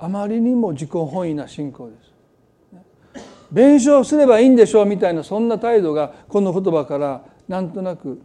[0.03, 3.21] あまりにも自己本位な信仰です。
[3.49, 8.21] 弁償すればいいんでしょうみたいなそんな態度がこの言葉からなんとなく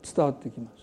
[0.00, 0.78] 伝わってきます。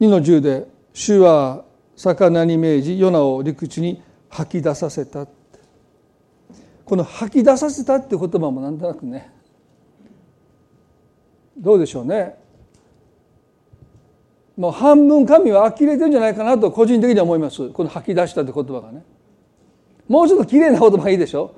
[0.00, 1.64] 2の10で「主は
[1.96, 5.26] 魚に命じヨナを陸地に吐き出させた」
[6.84, 9.30] この「吐き出させた」って言葉もなんとなくね
[11.56, 12.36] どうでしょうね。
[14.56, 17.68] もう半分神は呆れてるんじゃないかなと個人的には思います。
[17.70, 19.04] この「吐き出した」って言葉がね。
[20.08, 21.52] もうちょっと綺麗な言葉がいいでしょ。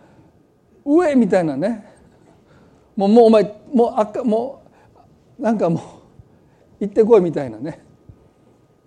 [0.85, 1.87] 上みたいなね。
[2.96, 4.62] もうもうお前もうあかも
[5.38, 5.80] うなんかもう
[6.80, 7.83] 行ってこいみたいなね。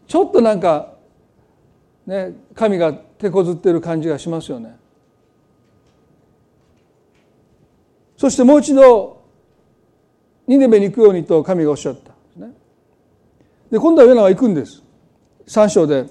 [0.06, 0.93] ちょっとなんか
[2.06, 4.76] ね神が手こずってる感じがしますよね。
[8.18, 9.22] そしてもう一度
[10.48, 12.12] ニネベに行くようにと神がおっしゃった。
[12.40, 12.54] で、ね、
[13.72, 14.82] で今度はヨナは行くんです。
[15.48, 16.06] 三章で。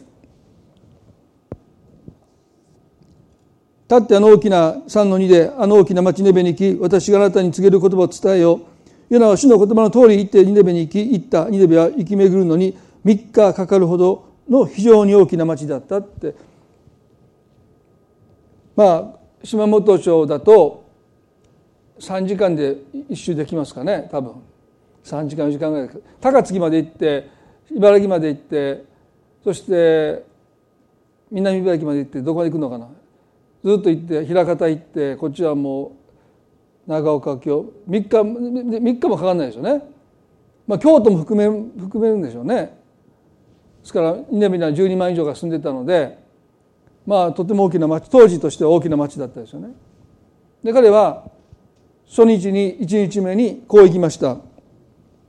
[3.88, 9.14] 立ってあの大きな3の2であの大きな町ネベに行き私があなたに告げる言葉を伝えよう。
[9.14, 11.50] ヨナは主の言葉の通り行ってニネベに行き行った。
[11.50, 16.34] ニネベは行き巡るのに3日かかるほどの非常に大きな町だったって
[18.76, 20.84] まあ島本町だと
[21.98, 22.76] 3時間で
[23.08, 24.34] 一周できますかね多分
[25.04, 27.28] 3時間4時間ぐらい高槻まで行って
[27.70, 28.84] 茨城まで行って
[29.44, 30.24] そして
[31.30, 32.88] 南茨城まで行ってどこまで行くのかな
[33.64, 35.96] ずっと行って枚方行ってこっちはも
[36.86, 39.84] う長岡京3日3日もかかんないですよね。
[40.66, 42.81] まあ、京都も含め含めるんでしょうね。
[43.82, 46.18] ですから南には12万以上が住んでたので
[47.04, 49.74] まあとても大きな町当時としては大きな町だったですよね。
[50.62, 51.30] で彼は
[52.06, 54.38] 初日に1日目にこう行きました。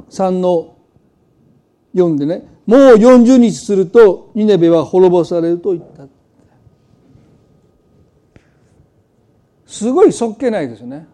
[0.09, 0.75] 3の
[1.95, 2.47] 4でね。
[2.65, 6.07] もう40日するとニネベは滅ぼされると言った。
[9.65, 11.07] すごいそっけないですよね。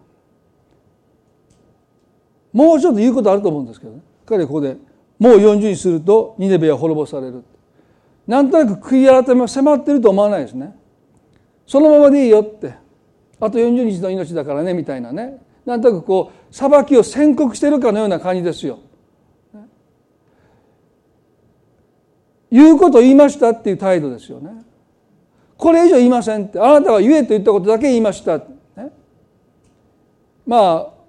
[2.52, 4.02] もうちょっと言うことあると思うんですけどね。
[4.26, 4.76] 彼はここで。
[5.20, 7.44] もう40日するとニネベは滅ぼされる。
[8.26, 10.74] なんとなく悔い改めは迫ってると思わないですね。
[11.66, 12.74] そのままでいいよって。
[13.38, 15.42] あと40日の命だからねみたいなね。
[15.66, 18.78] なんとなくこう裁きを宣告してるかのような感じですよ。
[22.50, 24.50] 言うことを言いましたっていう態度ですよね。
[25.58, 26.58] これ以上言いませんって。
[26.58, 28.44] あなたは言えと言ったことだけ言いました、ね、
[30.46, 30.99] まあ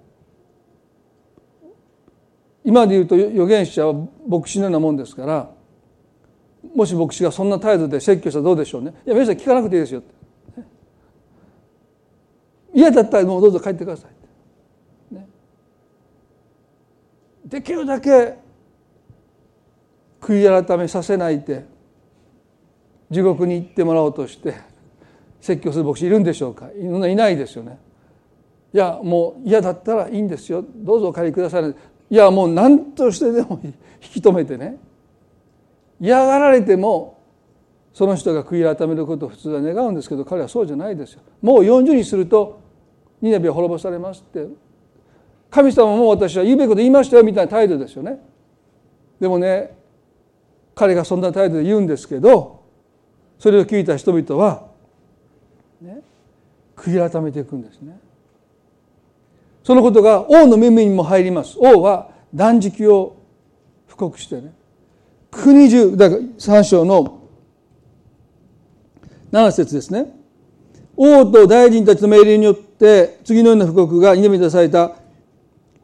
[2.64, 3.94] 今で言うと預言者は
[4.28, 5.50] 牧師のようなもんですから
[6.74, 8.94] もし牧師がそんな態度で説教したらどうでしょうね。
[9.04, 10.02] いや皆さん聞かなくていいですよ。
[12.72, 14.06] 嫌だったらもうどうぞ帰ってくださ
[15.10, 15.28] い、ね、
[17.44, 18.38] できるだけ
[20.20, 21.66] 悔い改めさせないで
[23.10, 24.54] 地獄に行ってもらおうとして
[25.40, 26.70] 説教する牧師いるんでしょうか。
[26.70, 27.78] いないですよね。
[28.72, 30.64] いやもう嫌だったらいいんですよ。
[30.74, 31.74] どうぞお帰りください。
[32.12, 34.76] いやもう何としてでも引き止めてね。
[35.98, 37.22] 嫌がられても
[37.94, 41.22] その人が悔い改めることを普通は願うんですけど彼はそうじゃないですよ。
[41.40, 42.60] もう40にすると
[43.22, 44.46] ニネビは滅ぼされますって。
[45.48, 48.18] 神様も私は言うべきこと言いましたよみたいな態度ですよね。
[49.18, 49.74] でもね
[50.74, 52.62] 彼がそんな態度で言うんですけど
[53.38, 54.66] それを聞いた人々は、
[55.80, 56.02] ね、
[56.76, 57.98] 悔い改めていくんですね。
[59.64, 61.56] そのことが王の耳にも入ります。
[61.58, 63.16] 王は断食を
[63.86, 64.52] 布告してね。
[65.30, 67.20] 国中だから3章の
[69.30, 70.14] 7節ですね。
[70.96, 74.92] 王と大臣たちの命令によって次のような布告が稲見出された。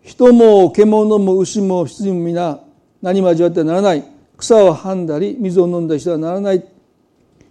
[0.03, 2.61] 人も獣も牛も羊も皆
[3.03, 4.05] 何も味わってはならない。
[4.37, 6.64] 草をはんだり水を飲んだりしてはならない。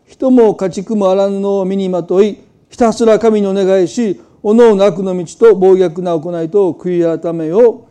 [0.06, 2.38] 人も家畜も荒布を身にまとい
[2.70, 7.90] ひたすら神にお願いしおのおの悪の道と暴虐な行いと悔い改めよ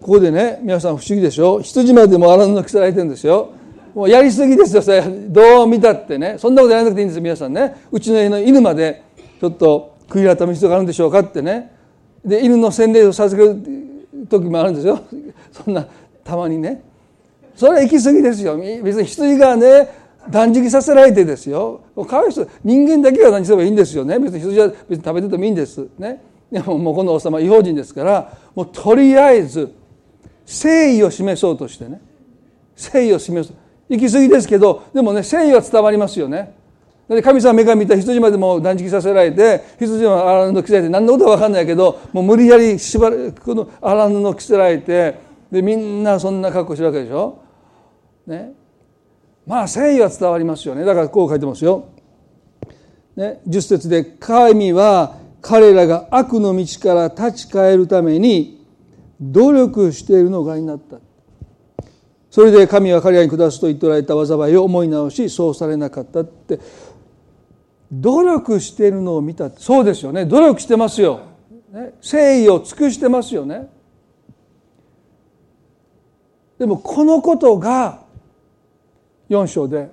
[0.00, 1.60] ここでね皆さん不思議でしょ？
[1.60, 3.52] 羊までも荒布着せられてるんですよ。
[3.94, 5.02] もうやりすぎですよそれ。
[5.02, 6.36] どう見たってね。
[6.38, 7.76] そんなことやらなくていいんです皆さんね。
[7.92, 9.02] うちの家の犬まで
[9.38, 11.70] ちょっと悔い改める必要があるんでしょうかってね。
[12.24, 15.02] で犬の洗礼を授ける時もあるんですよ。
[15.52, 15.86] そんな
[16.24, 16.82] たまにね。
[17.54, 18.56] それは行き過ぎですよ。
[18.56, 21.82] 別に羊がね断食させられてですよ。
[22.06, 24.18] かわいそう人間だけが何すればいいんですよね。
[24.18, 25.86] 別に羊は別に食べててもいいんです。
[25.98, 26.22] ね。
[26.50, 29.74] でももうこの王様違法人ですからもうとりあえず
[30.46, 32.00] 誠意を示そうとしてね。
[32.76, 33.54] 誠意を示す
[33.88, 36.54] 行き過ぎですけどでもね誠意は伝わりますよね。
[37.08, 45.16] だって神様目が見た羊までも断食させられて羊は荒布着せられて何のことは分かんないけどもう無理やり縛るこの荒布着せられて
[45.52, 47.38] でみんなそんな格好してるわけでしょ。
[48.26, 48.54] ね、
[49.46, 50.84] まあ誠意は伝わりますよね。
[50.84, 51.86] だからこう書いてますよ。
[53.16, 58.66] ね、10節で「神は彼らが悪の道から立ち返るために
[59.20, 60.98] 努力しているのがになった」
[62.30, 66.58] それで神は彼らに下すと言っておられた災いを思い直しそうされなかったって。
[68.00, 69.50] 努力しているのを見た。
[69.50, 70.24] そうですよね。
[70.26, 71.20] 努力してますよ、
[71.70, 73.68] ね、誠意を尽くしてますよね。
[76.58, 78.03] でもこのことが
[79.28, 79.90] 4章で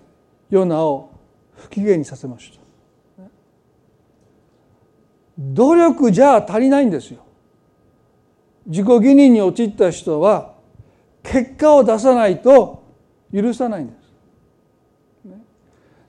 [0.49, 1.11] ヨナを
[1.55, 2.61] 不機嫌にさせました。
[5.38, 7.21] 努力じゃ足りないんですよ。
[8.67, 10.53] 自己義認に陥った人は
[11.23, 12.84] 結果を出さないと
[13.34, 14.01] 許さないんです。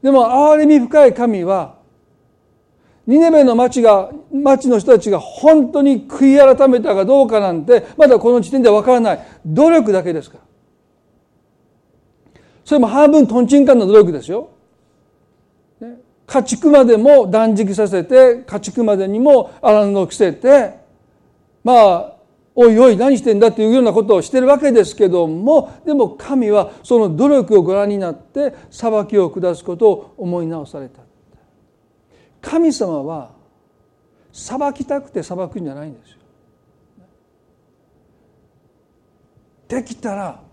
[0.02, 1.76] でも憐れみ深い神は
[3.06, 9.26] ニネベの町が町の人たちが本当に悔い改めたかどうかなんてまだこの時点では分からない。
[9.46, 10.44] 努力だけですから。
[12.72, 14.48] それも半分とんちんかんの努力ですよ。
[16.26, 20.78] 家畜までも断食させて家畜までにも荒布を着せて
[21.62, 22.16] まあ
[22.54, 31.02] おいおい何してんだっていうようなことをしてるわけですけどもでも神はその努力をご覧になって裁きを下すことを思い直された。
[32.40, 33.32] 神様は
[34.32, 36.16] 裁きたくて裁くんじゃないんですよ。
[39.68, 40.51] できたら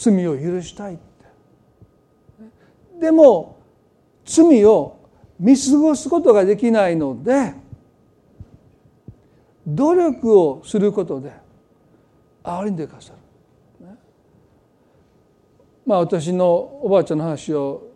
[0.00, 0.98] 罪を許したい
[2.98, 3.58] でも
[4.24, 4.98] 罪を
[5.38, 7.52] 見過ごすことができないので
[9.66, 11.32] 努力をすることで
[12.42, 13.88] 憐れんでくださる、
[15.84, 17.88] まあ私のおばあちゃんの話を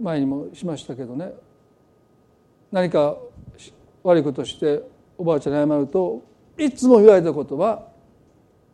[0.00, 1.32] 前にもしましたけどね。
[2.72, 3.16] 何か
[4.02, 4.80] 悪いことして
[5.18, 6.22] おばあちゃんに謝ると
[6.56, 7.88] いつも言われたことは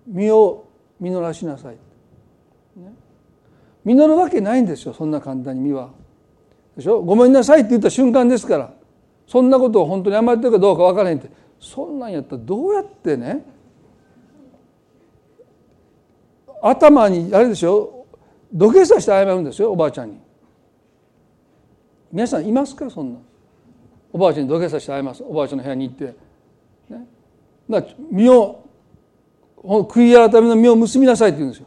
[0.07, 0.69] 身を
[1.01, 1.77] 実らしなさい。
[3.85, 5.91] 実るわけないんですよそんな簡単に実は。
[6.77, 7.03] でしょ？
[7.03, 8.73] ごめんなさいって言った瞬間ですから
[9.27, 11.31] そんなことを本当に謝ってるかどうか分からへんって
[11.61, 13.45] そんなんやったらどうやってね
[16.63, 18.07] 頭にあれでしょ？
[18.53, 20.19] 土下座して謝るんですよおばあちゃんに。
[22.13, 22.89] 皆さんいますか？
[22.89, 23.19] そんな
[24.13, 26.17] おばあちゃんに土下座して謝りますおばあちゃんの部屋に行って。
[26.89, 27.07] ね、
[27.69, 28.65] だ身を
[29.63, 31.67] 悔い改めの身を結びなさいって言うんですよ。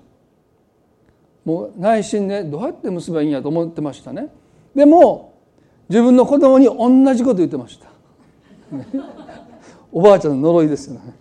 [1.48, 4.28] もう内心ねどうやって結べばいいんやと思ってましたね。
[4.76, 5.34] でも
[5.88, 7.88] 自分の子供に同じこと言ってました。
[9.94, 11.14] おばあちゃんの呪いですよね。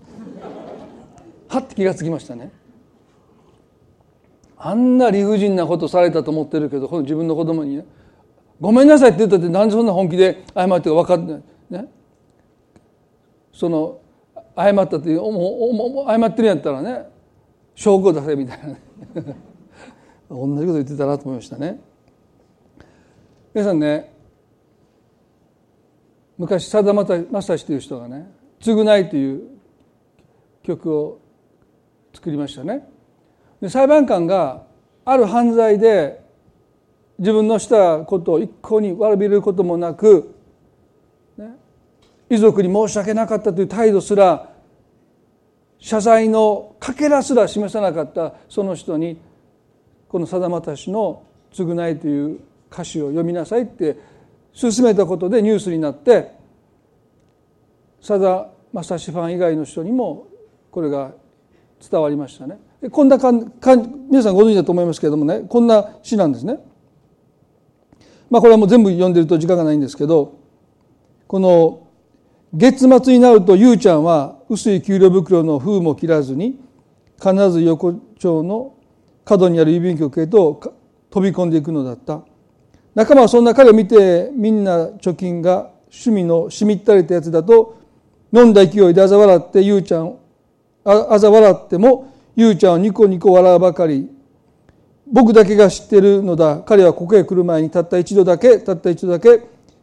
[1.47, 2.51] はって気がつきましたね。
[4.59, 7.87] あんな理不尽なことされたと思ってるけどこの自分の子供にね
[8.61, 11.43] 「ごめんなさい」って言ったってなんでそんな本気で謝ってか分かってない。
[11.71, 11.89] ね。
[13.53, 13.99] その
[14.57, 17.07] 謝ったっていう謝ってるんやったらね
[17.77, 18.67] 証拠出せみたいな
[19.23, 19.37] ね。
[20.29, 21.81] 同じこと言ってたなと思いましたね。
[23.55, 24.13] 皆さんね
[26.37, 27.05] 昔さだま
[27.43, 29.43] さしという人がね「償い」という
[30.63, 31.19] 曲を
[32.13, 32.89] 作りましたね。
[33.61, 34.65] で裁判官が
[35.05, 36.21] ある犯罪で
[37.19, 40.35] 自分のしたことを一向に悪びれることもなく、
[41.39, 41.57] ね、
[42.29, 44.51] 遺族に申し訳なかったという態度すら
[45.79, 49.19] 謝罪のかけらすら示さなかったその人に
[50.17, 52.39] この「さだまたしの償い」という
[52.73, 53.99] 歌詞を読みなさいって
[54.59, 56.31] 勧めたことでニュースになって
[58.01, 60.29] 佐田正史ファン以外の人にも
[60.71, 61.13] これが
[61.91, 62.59] 伝わりましたね
[62.91, 66.61] こんなかんかん皆さんご存知だと思いますけれどもねこんな詩なんですね。
[68.31, 70.39] まあこれはもう全部読んでると時間がないんですけど
[71.27, 71.89] この
[72.55, 76.59] 月末になるとゆうちゃんは薄い給料袋の封も切らずに
[77.21, 78.76] 必ず横丁の
[79.27, 80.75] 角にある郵便局へと
[81.11, 82.23] 飛び込んでいくのだった。
[82.95, 87.77] 仲間はそんな彼を見てみんな貯金が趣味のしみったれたやつだと
[88.33, 90.17] 飲んだ勢いで嘲笑ってゆうちゃん
[90.85, 94.09] あ嘲笑ってもゆうちゃんはニコニコ笑うばかり。
[95.13, 96.63] 僕だけが知ってるのだ。
[96.67, 99.43] 彼はここへ来る前にたった一度だけたった一度だけ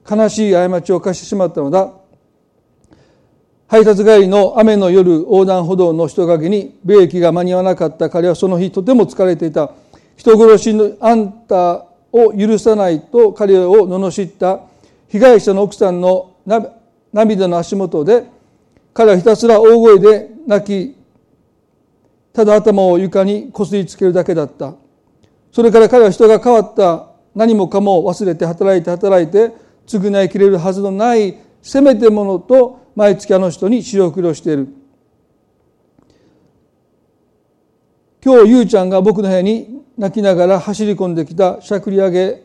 [0.10, 1.94] 悲しい過ちを犯してしまったのだ。
[3.74, 9.72] 配達帰りの雨の夜横断歩道の人影にブレーキが間に合わなかった彼はその日とても疲れていた。
[10.16, 14.60] 人殺しのあんたを許さないと彼を罵った。
[15.10, 16.36] 被害者の奥さんの
[17.12, 18.26] 涙の足元で
[18.94, 20.96] 彼はひたすら大声で泣き
[22.32, 24.76] ただ頭を床にこすりつけるだけだった。
[25.52, 27.08] それから彼は人が変わった。
[27.34, 29.52] 何もかも忘れて働いて働いて
[29.88, 34.68] 償いきれるはずのないせめてものと毎月あの人に仕送りをしている。
[38.24, 42.44] 今日ゆうちゃんが僕の部屋に泣きながら走り込んできたしゃくり上げ。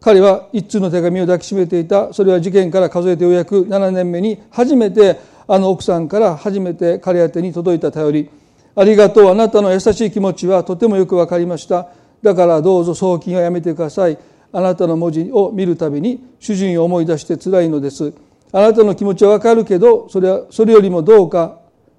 [0.00, 2.12] 彼は一通の手紙を抱きしめていた。
[2.12, 8.30] それは事件から数えてようやく7年目に初めてあの奥さんから初めて彼宛に届いた頼り
[8.74, 9.30] ありがとう。
[9.30, 11.88] あなたの優しい気持ちはとてもよく分かりました。
[12.22, 14.18] だからどうぞ送金はやめてください。
[14.52, 18.12] あなたの文字を見るたびに主人を思い出してつらいのです。
[18.52, 21.58] あなたの気持ちはわかるけどそれはそれよりもどうか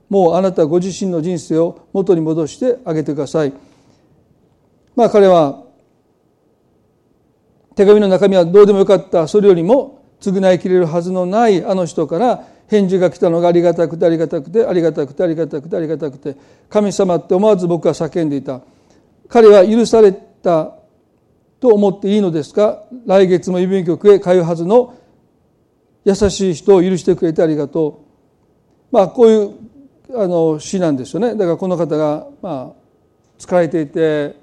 [0.10, 3.54] もうあなたご自身の人生を元に戻してあげてください。
[4.96, 5.64] まあ彼は
[7.76, 9.28] 手紙の中身はどうでもよかった。
[9.28, 16.36] それよりも償いきれるはずのないあの人から返事が来たのがありがたくてありがたくてありがたくてありがたくてありがたくて
[16.70, 18.62] 神様って思わず僕は叫んでいた。
[19.28, 20.74] 彼は許された
[21.60, 22.84] と思っていいのですか？
[23.06, 24.96] 来月も郵便局へ通うはずの
[26.06, 28.06] 優しい人を許してくれてありがと
[28.92, 28.96] う。
[28.96, 29.54] まあこういう
[30.16, 31.36] あの詩なんですよね。
[31.36, 32.80] だからこの方がまあ
[33.38, 34.36] 疲れていて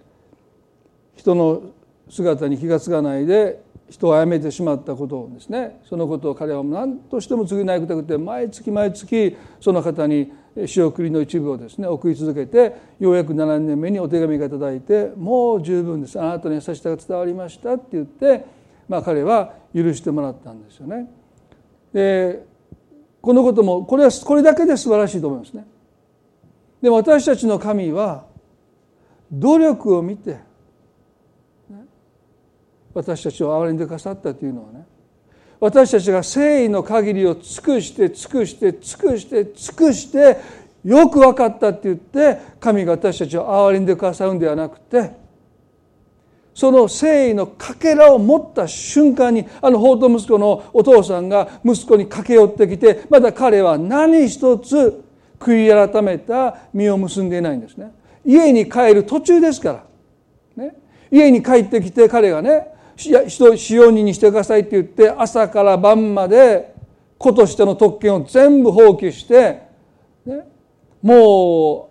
[1.17, 1.63] 人の
[2.09, 10.33] 姿に気が付かないで人を殺めてしまったことをですねそのことを彼は何としても償いくたくて毎月毎月その方に
[10.65, 18.47] 仕送りの一部をですね送り続けてようやく7年目にお手紙が頂いてもう十分ですあなたの優しさが伝わりましたって言って、
[18.89, 21.11] まあ、彼は許してもらったんですよね。
[21.93, 22.47] で
[23.21, 25.67] このこともこれはこれだけで素晴らしいと思いますね。
[26.81, 28.25] でも私たちの神は
[29.31, 30.39] 努力を見て
[32.95, 34.87] 私たちを憐れんでくださったというのはね
[35.61, 40.37] 私たちが誠意の限りを尽くして尽くして尽くして尽くして
[40.85, 45.13] よく分かったって言って神が私たちを憐れんでくださるんではなくて
[46.55, 55.05] その誠意のかけらを持った瞬間にあの法と息子のお父さんが息子に駆け寄ってきてまだ彼は何一つ
[55.39, 57.93] 悔い改めた実を結んでいないんですね。
[58.25, 59.85] 家に帰る途中ですか
[60.57, 60.75] ら、ね、
[61.11, 66.75] 家に帰ってきて彼がね人使用人にしてくださいって言って朝から晩まで
[67.19, 69.63] 子としての特権を全部放棄して、
[70.25, 70.47] ね、
[71.03, 71.91] も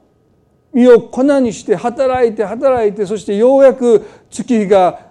[0.73, 5.05] う身を粉にして働いて働いてそしてようやく月日が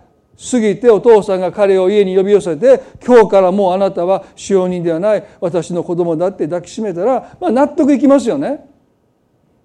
[0.50, 8.68] 過ぎてお父さんが彼を家に呼び寄せて今日からもうあなたは使用人ではない私の子供だって抱きしめたら、まあ、納得いきますよね。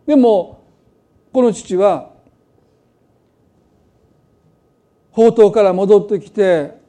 [0.06, 0.64] でも
[1.34, 2.09] この父は
[5.20, 6.80] 宝刀から戻ってきて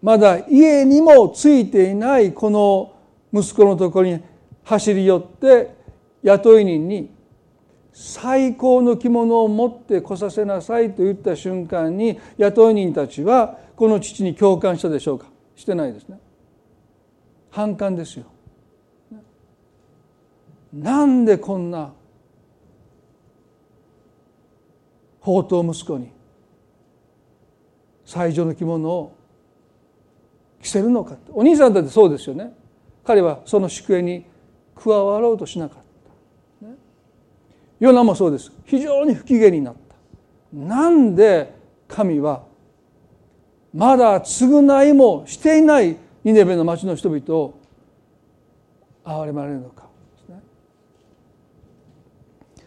[0.00, 2.94] まだ家にもついていないこの
[3.32, 4.22] 息子のところに
[4.62, 5.74] 走り寄って
[6.22, 7.10] 雇い人に
[7.92, 15.26] 最高の着物を持って来させなさいと言った瞬間に雇い人たちはこの父に共感したでしょうか？
[15.56, 16.20] してないですね。
[17.50, 18.26] 反感ですよ。
[20.72, 21.92] なんでこんな
[25.20, 26.14] 宝刀息子に
[28.06, 29.16] 最上の着物を
[30.62, 32.54] 着せるのかお兄さんだってそうですよね。
[33.04, 34.24] 彼はその宿営に
[34.74, 35.78] 加わろうとしなかっ
[36.60, 36.74] た、ね、
[37.78, 38.52] ヨナもそうです。
[38.64, 39.96] 非常に不機嫌になった。
[40.56, 41.52] なんで
[41.88, 42.44] 神は
[43.74, 47.58] まだ償いもしていないニネベの町の人々を
[49.04, 49.88] 憐れまれるのか、
[50.28, 50.40] ね、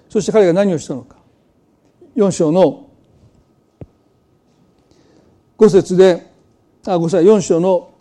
[0.08, 1.18] そして彼が何をしたのか。
[2.16, 2.89] 4章の
[5.60, 6.26] 5節で
[6.88, 7.94] あごめんなさい4章の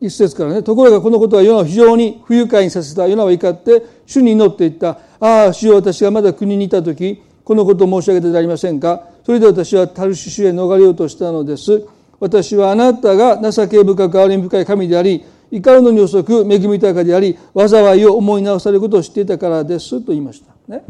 [0.00, 3.06] 一節からねところがこのことはヨナを非常に不愉快にさせた。
[3.06, 5.00] ヨナは怒って主に祈っていった。
[5.20, 9.08] ああ主よ私がまだ国にいた時このことを申し上げてなりませんか？
[9.24, 11.84] それで私はタルシシュへ逃れようとしたのです。
[12.20, 20.00] 私はあなたが情け深く憐れみ深い神であり怒るのに遅く恵み高であり災いを思い直されることを知っていたからです。
[20.00, 20.54] と言いました。
[20.68, 20.84] ね。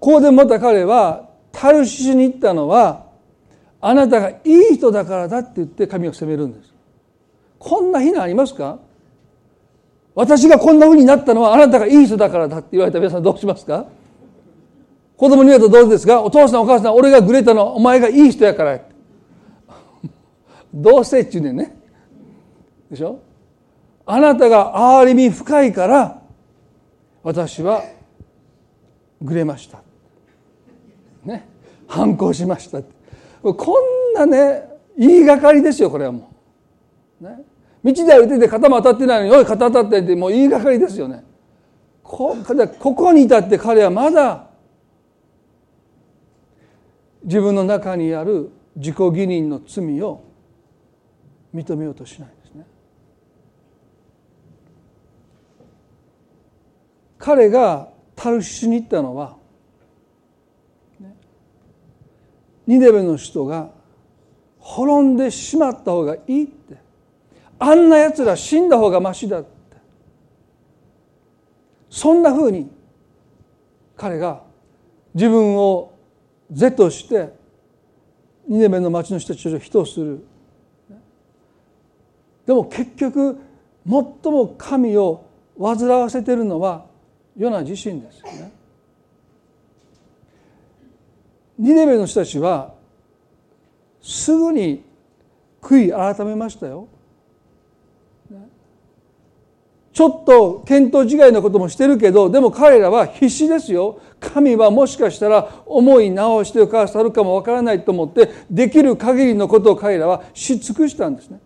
[0.00, 3.06] ここでまた彼は、タルシシに行ったのは、
[3.80, 4.40] あなたがい
[4.72, 6.74] い人だからだって言って神を責めるんです。
[7.58, 8.78] こんな日ありますか？
[10.14, 13.86] 私がこんな風になったのはあなたがいい人だからだって言われた皆さんどうしますか？
[15.16, 16.22] 子供に言うとどうですか？
[16.22, 18.80] お父さんお母さん俺がグレたのはお前がいい人やから
[20.72, 21.76] どうせっちゅうねんね。
[22.90, 23.20] でしょ？
[24.04, 26.22] あなたが憐れみ深いから
[27.22, 27.82] 私は
[29.20, 29.82] グレました。
[31.26, 31.48] ね。
[31.86, 32.80] 反抗しました。
[33.42, 33.74] こ
[34.14, 34.64] んなね
[34.96, 36.30] 言いがかりですよこれはも
[37.20, 37.44] う、ね、
[37.84, 41.24] 道で歩いてて肩も当たってないのに「おい肩当たって」ってもう言いがかりですよね。
[42.02, 42.36] こ
[42.78, 44.46] ここに至って彼はまだ
[47.24, 50.22] 自分の中にある自己義認の罪を
[51.52, 52.66] 認めようとしないんですね。
[57.18, 59.36] 彼がタルシュに行ったのは
[62.66, 63.70] ニネベの人が
[64.58, 66.76] 滅んでしまった方がいいって。
[67.58, 69.48] あんなやつら死んだ方がましだって。
[71.88, 72.70] そんなふうに
[73.96, 74.42] 彼が
[75.14, 75.94] 自分を
[76.50, 77.32] 是として
[78.48, 80.24] ニネベの町の人たちを人する。
[82.46, 83.38] でも結局
[83.84, 85.24] 最も神を
[85.58, 86.86] 煩わせてるのは
[87.36, 88.52] ヨナ自身ですよね。
[91.58, 92.74] ニネベの人たちは
[94.02, 94.84] すぐに
[95.60, 96.88] 悔い改めましたよ。
[99.92, 103.98] ちょっと見当違いなこともしてるけどでも彼らは必死ですよ。
[104.20, 111.40] 神はもしかしたら思い直してくださるかもわからないと思ってできる限りのことを彼らはし尽くしたんですね。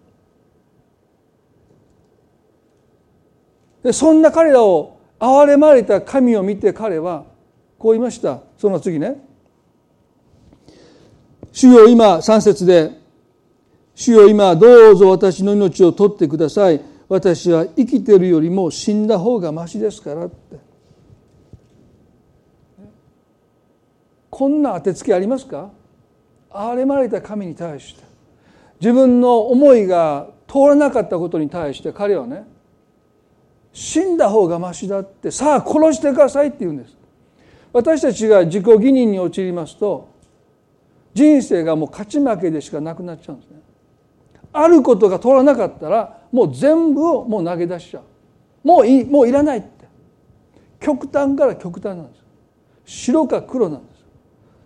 [3.84, 7.26] でそんな彼らを憐れまれた神を見て彼は
[7.78, 8.40] こう言いました。
[8.58, 9.29] その次ね。
[11.52, 12.92] 主よ今3節で
[13.94, 16.80] 主よ今どうぞ私の命を取ってください。
[17.08, 20.58] 私は生きてるよりも死んだ方がましですからって。
[24.30, 25.70] こんな当てつけありますか？
[26.50, 28.04] 憐れまれた神に対して。
[28.80, 32.44] 自分の思いが通らなかったことに対して彼はね
[33.72, 35.30] 死んだ方がましだって。
[35.30, 36.96] さあ殺してくださいって言うんです。
[37.72, 40.09] 私たちが自己義認に陥りますと
[41.14, 43.60] 人生がもう勝ち負けでしかなくなっちゃうんですね。
[44.52, 48.02] あることが通らなかったらもう全部をもう投げ出しちゃう。
[48.66, 49.80] もういいもういらないって。
[50.80, 52.24] 極端から極端なんです
[52.84, 54.04] 白か黒なんです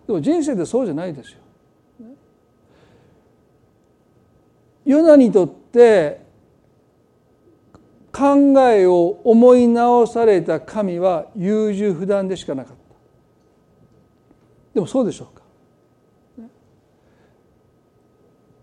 [0.07, 1.39] でも人生ってそうじゃないですよ。
[4.85, 6.23] ヨナにとって
[8.13, 8.35] 考
[8.69, 12.95] えを思い直された神は優柔不断でしかなかった。
[14.75, 15.43] でもそうでしょうか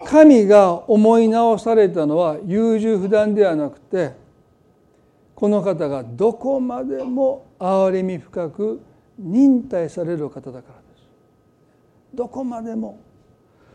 [0.07, 4.13] 神が思い直されたのは優柔不断ではなくて
[5.35, 8.81] この方がどこまでも憐れみ深く
[9.19, 11.07] 忍耐される方だからです。
[12.15, 13.01] どこまでも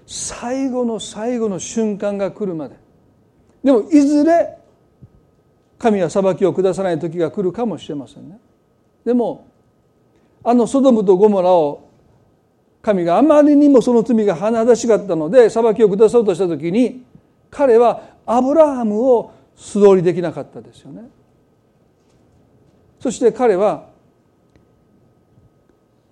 [0.06, 2.76] 最後の最後の瞬間が来るまで。
[3.64, 4.58] でもいずれ
[5.78, 8.40] 神は裁きを下さない時が来るかもしれませんね。
[9.04, 9.48] でも
[10.44, 11.87] あのソドムとゴモラを
[12.88, 17.04] 神があまりにもその罪が甚だしかったので裁きを下そうとした時に
[17.52, 21.10] 彼はアブラハムを素通りできなかったですよね。
[23.02, 23.90] そして彼は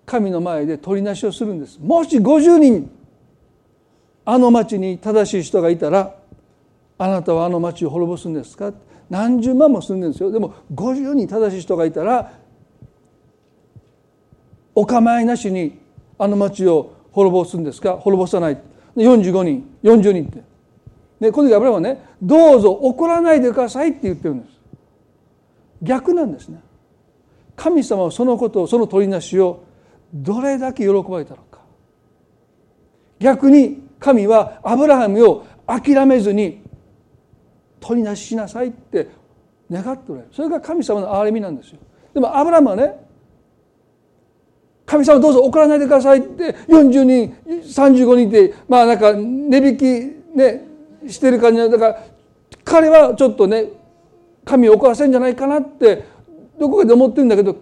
[0.06, 1.80] 神の前で取りなしをするんです。
[1.80, 2.92] もし50人
[4.26, 6.14] あの町に正しい人がいたら
[6.98, 8.74] あなたはあの町を滅ぼすんですか？
[9.10, 12.34] 何十万も住んでるんですよでも50人正しい人がいたら
[14.74, 15.85] お構いなしに
[16.18, 17.98] あの町を滅ぼすんですか？
[17.98, 18.62] 滅ぼさない。
[18.96, 19.78] 45人。
[19.84, 20.44] 40人って。
[21.20, 24.56] でこの時アブラハムはねどうぞ怒らないでくださいって言ってるんです。
[25.82, 26.62] 逆なんですね。
[27.56, 29.64] 神様はそのことをその取りなしを
[30.14, 31.60] どれだけ喜ばれたのか。
[33.20, 36.62] 逆に神はアブラハムを諦めずに
[37.80, 39.08] 取りなししなさいって
[39.72, 40.34] 願っておられる。
[40.34, 41.80] それが神様の憐れみなんですよ。
[42.14, 43.05] でもアブラハムはね
[44.86, 49.84] 神様どうぞ怒らないでくださいって40人35人ってまあなんか値引き
[50.38, 50.68] ね
[51.08, 52.04] してる感じだから
[52.64, 53.66] 彼はちょっとね
[54.44, 56.06] 神を怒らせるんじゃないかなって
[56.60, 57.58] どこかで思ってるんだけど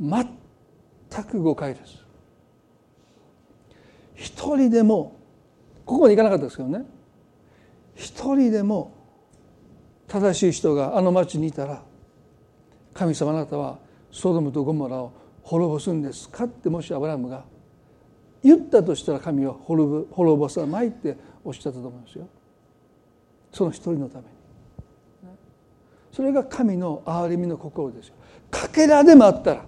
[0.00, 2.02] 全く誤解です。
[4.14, 5.20] 一人でも
[5.84, 6.84] ここまでいかなかったですけどね。
[7.94, 8.94] 一人でも
[10.08, 11.82] 正しい人があの町にいたら
[12.94, 13.78] 神様あなたは
[14.10, 15.12] ソドムとゴモラを
[15.42, 16.28] 滅ぼすんです。
[16.28, 17.44] かってもしアブラムが
[18.42, 22.28] 言ったとしたら神は滅ぼさないっておっしゃったと思いますよ。
[23.52, 24.28] その一人のために。
[26.12, 28.14] それが神の憐れみの心ですよ。
[28.50, 29.64] かけらでもあったら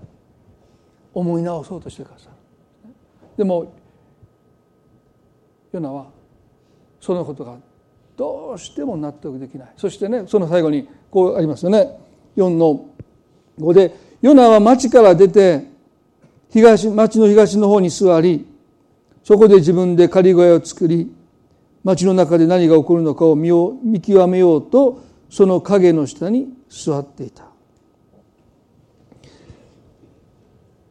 [1.15, 2.33] 思い直そうとしてくださる。
[3.37, 3.73] でも
[5.73, 6.07] ヨナは
[7.01, 7.57] そのことが
[8.17, 9.73] どうしても納得できない。
[9.77, 11.99] そしてねその最後にこうありますよね。
[12.37, 12.87] 4の
[13.59, 13.95] 5で
[14.25, 15.67] ヨナは町から出て
[16.51, 18.47] 東町の東の方に座り
[19.23, 21.15] そこで自分で仮小屋を作り
[21.83, 27.45] 町の中で何が起こるのかを見を見極めようとその影の下に座っていた。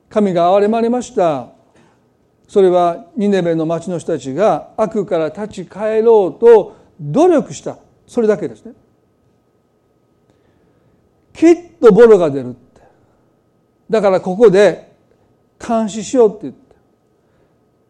[0.09, 1.47] 神が憐れまれました。
[2.47, 7.79] それはニネベの町の人たちが悪から立ち返ろうと努力した。
[8.05, 8.73] それだけですね。
[11.34, 12.55] きっとボロが出る
[13.94, 14.91] だからここで
[15.60, 16.76] 監視しようって言って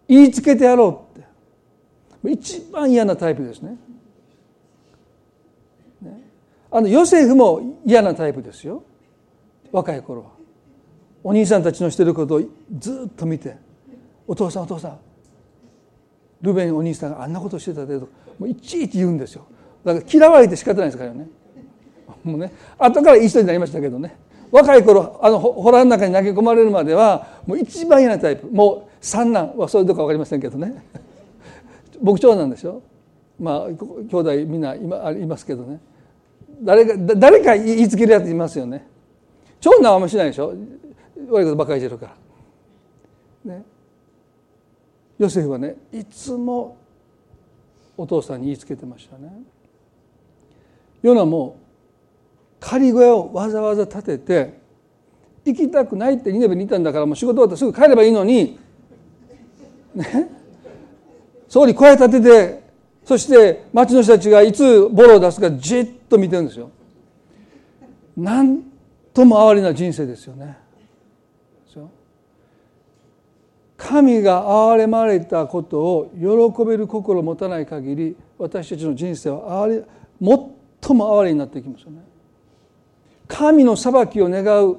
[0.09, 2.29] 言いつけてやろうって。
[2.29, 3.77] 一番嫌なタイプですね。
[6.69, 8.83] あのヨセフも嫌なタイプですよ。
[9.71, 10.31] 若い頃は。
[11.23, 12.41] お兄さんたちのしてることを
[12.77, 13.55] ずっと見て。
[14.27, 14.99] お父さんお父さん。
[16.41, 19.45] ルベンお兄さんがあんなことしてたでともういちいち言うんですよ。
[19.85, 21.29] だから嫌われて仕方ないですからね。
[22.25, 22.51] もうね。
[22.77, 24.17] 後からいい人になりましたけどね。
[24.53, 28.47] 若い頃あのホラーの中に投げ込まれるまではもう一番嫌なタイプ。
[28.51, 30.83] もう三男はそれどうか分かりませんけどね。
[31.99, 32.83] 僕長男でしょ？
[33.39, 35.79] まあ兄弟みんな今いますけどね。
[36.61, 38.85] 誰か誰か言いつけるやついますよね。
[39.59, 40.53] 長男はあんましないでしょ？
[41.31, 42.13] 悪いことばっかりしてるか
[43.45, 43.53] ら。
[43.55, 43.63] ね。
[45.17, 46.77] ヨセフはねいつも
[47.97, 49.31] お父さんに言いつけてましたね。
[51.01, 51.57] ヨナも
[52.65, 54.53] 仮小屋をわざわざ建てて
[55.43, 58.57] 行きたくないってニネベにいたんだからもう仕事終わったらすぐ帰ればいいのに
[59.93, 60.29] ね？
[61.49, 62.63] そこに小屋建てて
[63.03, 66.71] そして町の人たちがいつボロを出すかじっと見てるんですよ。
[68.15, 68.61] なん
[69.13, 70.57] とも哀れな人生ですよね。
[73.75, 79.83] 神が憐れまれたことを喜べる心を持たない限り私たちの人生は哀れ
[80.81, 82.12] 最も哀れになっていきますよね。
[83.33, 84.77] 神の裁きを願う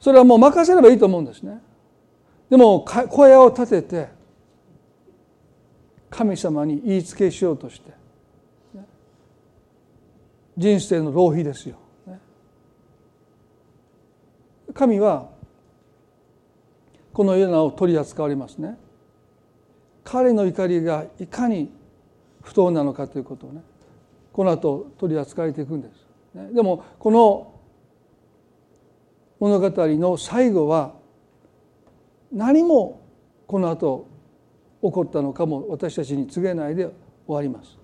[0.00, 1.60] それはもう任せればいいと思うんですね。
[2.48, 4.08] でも小屋を建てて
[6.08, 7.92] 神様に言いつけしようとして
[10.56, 11.76] 人生の浪費ですよ。
[14.72, 15.28] 神は
[17.12, 18.78] このヨナを取り扱われますね。
[20.04, 21.70] 彼の怒りがいかに
[22.42, 23.62] 不当なのかということをね
[24.36, 26.52] この後取り扱われていくんです。
[26.52, 27.54] でもこの
[29.40, 30.92] 物語の最後は
[32.30, 33.00] 何も
[33.46, 34.06] この後
[34.82, 36.94] 起こったのかも私たちに告げないで終
[37.28, 37.78] わります。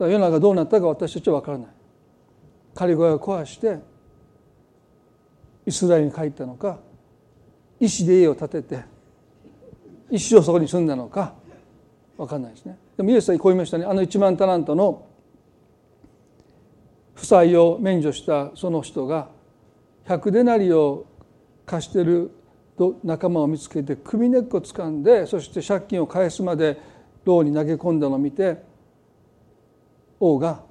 [0.00, 1.68] だから世の中どうなったか私たちは分からない。
[2.74, 3.78] 仮小屋を壊して
[5.64, 6.80] イスラエルに帰ったのか
[7.78, 8.84] 石で家を建てて
[10.10, 11.34] 石をそこに住んだのか
[12.16, 12.76] 分かんないですね。
[12.96, 15.11] でもイエスさんこう言いましたねあの1万タラントの
[17.22, 19.28] 負債を免除したその人が
[20.08, 21.06] 100デナリを
[21.64, 22.32] 貸してる
[23.04, 26.80] 仲間を見つけて首根っこ掴んでそして借金を返すまで
[27.24, 28.60] 牢に投げ込んだのを見て
[30.18, 30.62] 王が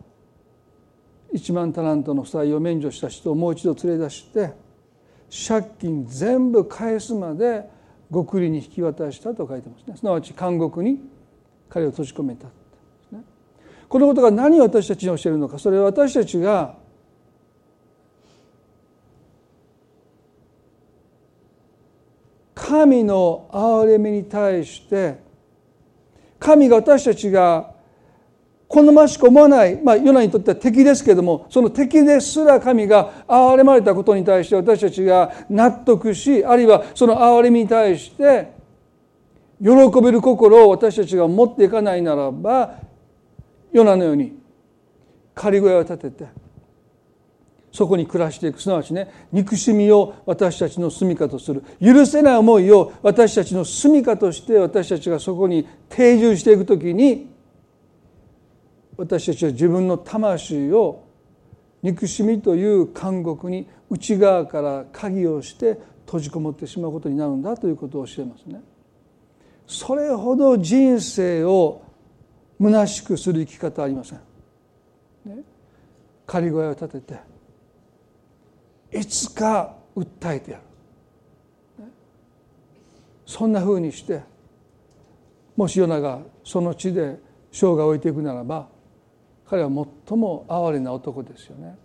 [1.34, 4.52] 1万タラントの負債を免除した人をもう一度連れ出して
[5.48, 7.64] 借金全部返すまで
[8.12, 9.96] 極利に引き渡したと書いてますね。
[9.96, 11.00] すなわち監獄に
[11.70, 12.50] 彼を閉じ込めた、
[13.92, 15.60] このことが何を私たちに教えるのか。
[15.60, 16.76] それは私たちが
[22.56, 25.18] 神の憐れみに対して
[26.40, 27.74] 神が私たちが
[28.70, 38.54] 好ましく思わない、まあ、ヨナにとっては敵ですけれどもその敵ですら神が憐れまれたことに対して私たちが納得しあるいはその憐れみに対して
[39.62, 39.70] 喜
[40.02, 42.90] べる心を私たちが持っていかないならば
[43.72, 44.38] ヨナのように
[45.34, 46.26] 仮小屋を建てて
[47.72, 57.32] そこに暮らしていくすなわちね憎しみを私たちの住みかとする許せない思いを私たちの住みかとして私たちがそこに定住していくときに
[58.98, 61.06] 私たちは自分の魂を
[61.82, 68.62] 憎しみという監獄に内側から鍵をして閉じこもってしまうことになるんだということを教えますね。
[69.66, 71.82] それほど人生を
[72.62, 74.20] 虚しくする生き方はありません。
[75.26, 75.38] ね、
[76.28, 77.02] 仮小屋を立て
[78.92, 80.64] ていつか訴えてやる。
[83.26, 84.22] そんなふうにして
[85.56, 87.18] もしヨナがその地で
[87.52, 88.68] 生涯を置いていくならば
[89.48, 89.70] 彼は
[90.08, 91.78] 最も哀れな男ですよね。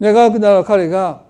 [0.00, 1.24] 願うくなら彼が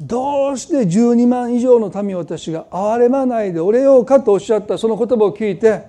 [0.00, 5.86] どうして12万以上の民私が憐れまないでおれようかとおっしゃったその言葉を聞いて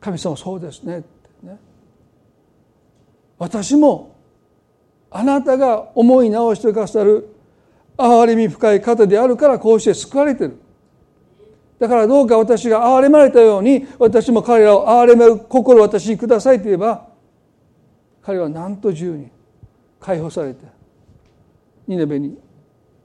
[0.00, 1.04] 神様そうですね
[1.42, 1.58] ね。
[3.38, 4.16] 私も
[5.10, 7.28] あなたが思い直してくださる
[7.98, 10.58] 憐れみ深い方であるからこうして救われてる。
[11.78, 17.08] だからどうか私が憐れまれたように私も彼らを憐れめる心を私にくださいと言えば
[18.22, 19.28] 彼はなんと自由に
[20.00, 20.64] 解放されて
[21.86, 22.38] ニネベに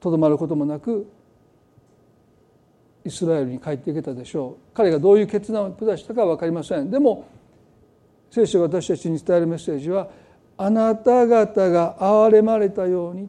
[0.00, 1.10] とどまることもなく
[3.04, 4.74] イスラエルに帰っていけたでしょう。
[4.74, 6.90] 彼がどういう決断を下したかは分かりません。
[6.90, 7.26] でも
[8.30, 10.08] 聖書が私たちに伝えるメッセージは
[10.56, 13.28] あなた方が憐れまれたように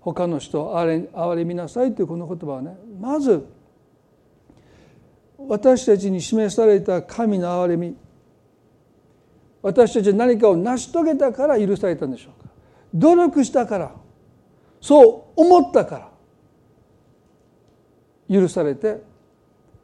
[0.00, 2.76] 他の人を憐れみなさいというこの言葉はね。
[3.00, 3.46] まず
[5.38, 7.96] 私たちに示された神の憐れみ。
[9.62, 12.50] 私たちは何かを成し遂げたから許されたんでしょうか。
[12.94, 14.01] 努力したから。
[14.82, 16.10] そう思ったか
[18.28, 19.00] ら許されて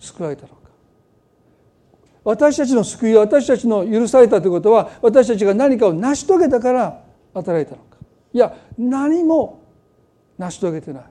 [0.00, 0.58] 救われたのか。
[2.24, 7.96] 私たちの救いは私たちの許されたということは私たちが何かを成し遂げたから与えられたのか。
[8.34, 9.62] いや何も
[10.36, 11.04] 成し遂げてない。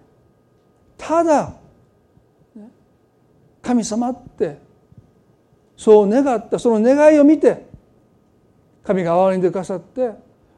[0.97, 1.53] ただ
[3.61, 4.59] 神様って
[5.77, 7.67] そう願ったその願いを見て
[8.83, 10.11] 神が憐れんでくださって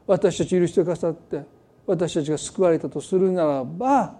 [0.06, 1.59] 私たち許してくださって
[1.90, 4.14] 私たちが救われたとするならば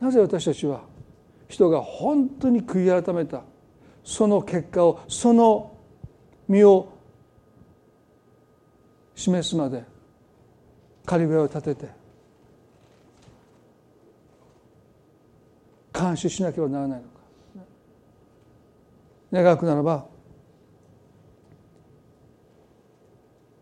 [0.00, 0.82] なぜ私たちは
[1.48, 3.42] 人が本当に悔い改めた
[4.02, 5.76] その結果をその
[6.48, 6.92] 身を
[9.14, 9.84] 示すまで
[11.06, 11.88] 仮小屋を立てて
[15.92, 17.18] 監視しなければならないのか。
[19.32, 20.06] 願くならば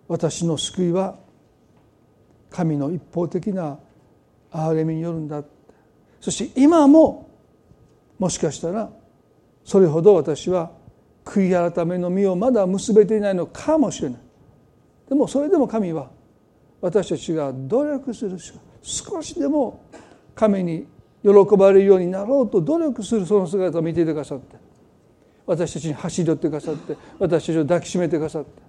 [0.09, 1.26] 私の救いは
[2.57, 3.79] 神の一方的な
[4.51, 5.45] 憐れみによるんだ。
[6.23, 7.29] そして今も
[8.19, 8.89] もしかしたら
[9.63, 10.71] それほど私は
[11.23, 14.21] 悔い改めの実をまだ結べていないのかもしれない。
[15.07, 16.09] でもそれでも神は
[16.81, 19.85] 私たちが努力するしか少しでも
[20.35, 20.87] 神に
[21.23, 24.57] 喜ばれるようになろうと努力するその姿を見ていてくださって
[25.45, 28.63] 私たちに走り寄ってくださって私たちを抱きしめてくださって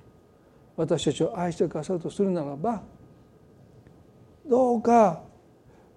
[0.75, 2.81] 私たちを愛してくださるとするならば
[4.49, 5.23] どうか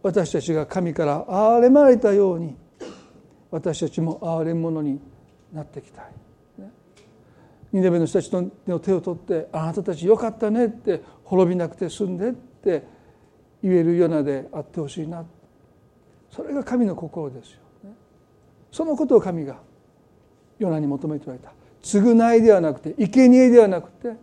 [0.02, 2.56] 私たちが神から憐れまれたように
[3.50, 5.00] 私たちも憐れ者に
[5.52, 6.12] なっていきたい。
[7.72, 8.32] ニネベの人たち
[8.66, 12.82] の手を取って「あなたたちよかったね」って滅びなくて済んでって
[13.62, 15.24] 言えるようなであってほしいな
[16.30, 17.60] それが神の心ですよ、
[18.72, 19.60] そのことを神が
[20.58, 21.52] ヨナに求めておられた。
[21.82, 24.14] 償いではなくて生贄ではなくて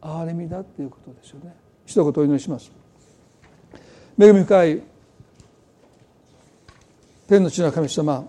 [0.00, 1.54] 憐れみだっていうことですよね。
[1.86, 2.83] 一言お祈りします。
[4.16, 4.82] 恵み深い
[7.26, 8.28] 天の地の神様。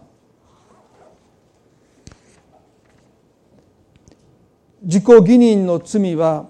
[4.82, 6.48] 自己義認の罪は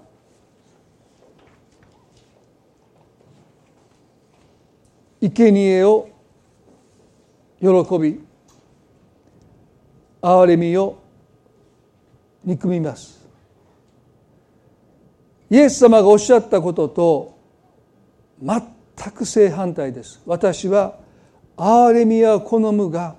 [5.20, 6.08] 生贄を
[7.60, 7.66] 喜
[7.98, 8.20] び
[10.22, 10.98] 憐れみを
[12.44, 13.26] 憎みます。
[15.50, 17.38] イエス様がおっしゃったことと
[18.42, 20.22] 全く正反対です。
[20.26, 20.98] 私は
[21.56, 23.16] 憐れみは好むが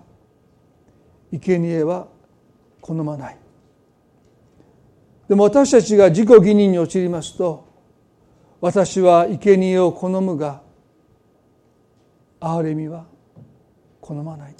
[1.32, 2.08] 生贄は
[2.82, 3.38] 好まない。
[5.28, 7.68] でも私たちが自己義認に陥りますと
[8.62, 10.62] 私は生贄を好むが
[12.40, 13.06] 憐れみは
[14.02, 14.56] 好まない。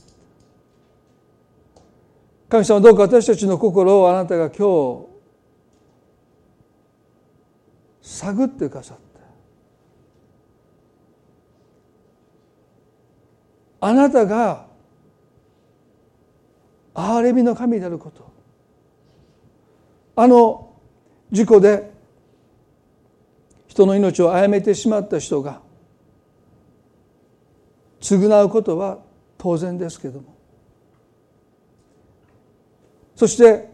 [2.50, 5.08] 神様どうか私たちの心をあなたが今日
[8.02, 9.07] 探ってくださった。
[13.80, 14.66] あなたが
[16.94, 18.28] 憐れみの神であること。
[20.16, 20.74] あの
[21.32, 21.92] 事故で
[23.68, 25.62] 人の命を殺めてしまった人が
[28.02, 28.98] 償うことは
[29.38, 30.36] 当然ですけども。
[33.16, 33.70] そして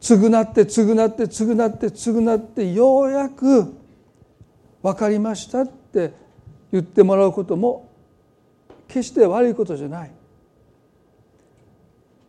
[0.00, 3.74] 償って償って償って償ってようやく
[4.82, 6.12] 分かりましたって
[6.72, 7.87] 言ってもらうことも
[8.88, 10.10] 決して悪いことじゃない。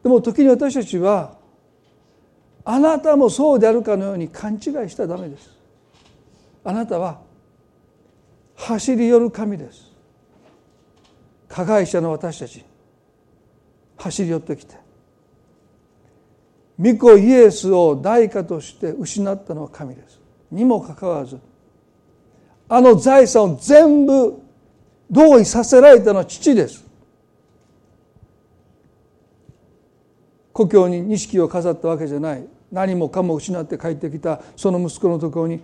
[0.04, 1.38] でも時に私たちは
[2.64, 5.50] あなたもそうであるかのように勘違いしたらダメです。
[6.64, 7.22] あなたは
[8.56, 9.92] 走り寄る神です。
[11.48, 12.64] 加害者の私たち
[13.98, 14.76] 走り寄ってきて。
[16.80, 20.22] 御子イエスを代価として失ったのは神です。
[20.52, 21.40] にもかかわらず
[22.68, 24.42] あの財産を全部
[25.12, 26.86] 同意させられたのは父です。
[30.54, 32.48] 故郷に錦を飾ったわけじゃない。
[32.72, 35.62] 何もかも失って帰ってきたその息子のところに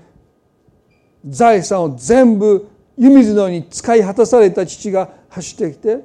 [1.27, 2.67] 財産を全部
[2.97, 5.99] 湯水のように使い果たされた父が走ってきて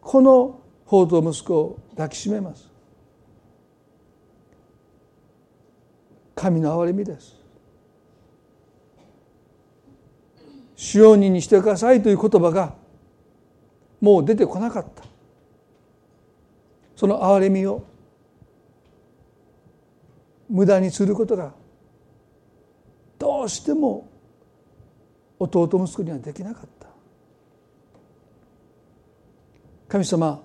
[0.00, 2.70] この宝刀息子を抱きしめます。
[6.34, 7.41] 神の憐れみです。
[10.82, 12.74] 主用人にしてくださいという言葉が
[14.00, 15.04] もう出てこなかった。
[16.96, 17.84] その憐れみを
[20.50, 21.54] 無駄にすることが
[23.16, 24.08] どうしても
[25.38, 26.88] 弟息子にはできなかった。
[29.88, 30.42] 神様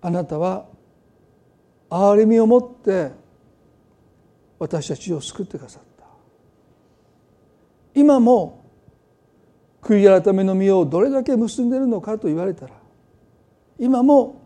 [0.00, 0.66] あなたは
[1.90, 3.10] 憐れみを持って
[4.60, 5.85] 私たちを救ってくださった。
[7.96, 8.62] 今も
[9.80, 12.74] 悔い改めの身をどれだけ結んでいるのかと言われたら
[13.78, 14.42] 今も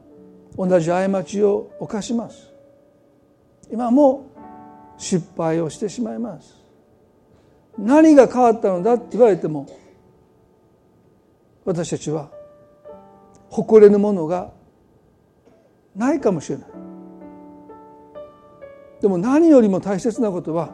[0.56, 2.52] 同じ過ちを犯します。
[3.70, 4.30] 今も
[4.98, 6.56] 失敗をしてしまいます。
[7.76, 9.66] 何が変わったのだって言われても
[11.64, 12.30] 私たちは
[13.48, 14.52] 誇れぬものが
[15.96, 16.68] ないかもしれない。
[19.00, 20.70] でも何よりも大切なことは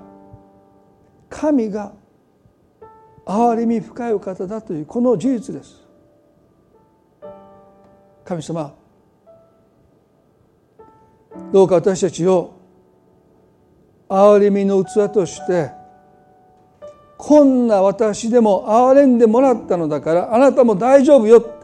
[1.31, 1.95] 神が
[3.27, 5.85] 憐れみ深いお方だというこの事実です。
[8.24, 8.74] 神様
[11.53, 12.55] どうか私たちを
[14.09, 15.70] 憐れみの器として
[17.16, 21.55] こんな私でも憐れんでもらったのだからあなたも大丈夫よ。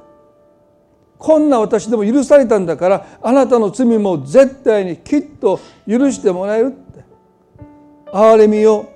[1.19, 7.05] こんな私でも許されたんだからあなたの罪も絶対にきっと許してもらえるって。
[8.13, 8.92] 憐れみを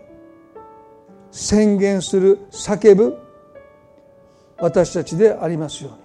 [1.37, 3.19] 宣言する叫ぶ
[4.57, 5.99] 私たちでありますように。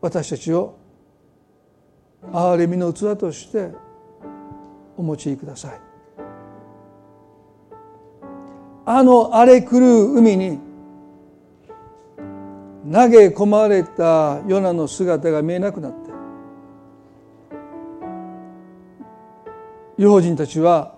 [0.00, 0.76] 私たちを
[2.30, 3.72] 憐れみの器として
[4.96, 5.80] お持ちください。
[8.86, 10.60] あの荒れ狂う海に
[12.84, 16.03] 投げ込まれたヨナの姿が見えなくなって
[19.96, 20.94] 違法人たちは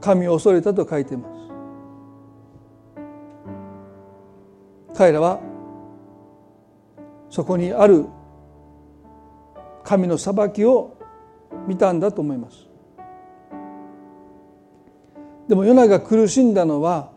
[0.00, 1.38] 神を恐れたと書いています。
[4.94, 5.40] 彼らは
[7.30, 8.06] そこにある
[9.84, 10.98] 神の裁きを
[11.66, 12.66] 見たんだと思います。
[15.48, 17.10] でもヨナが苦しんだのは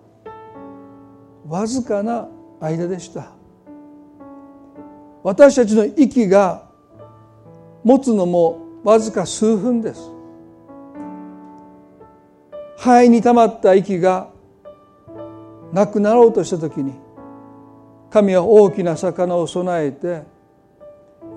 [1.47, 2.29] わずかな
[2.61, 3.31] 間でした。
[5.23, 6.69] 私たちの息が
[7.83, 10.20] 持つのもわずか数分です。
[12.81, 14.31] 肺に溜まった息が
[15.71, 16.95] なくなろうとした時に
[18.09, 20.23] 神は大きな魚を備えて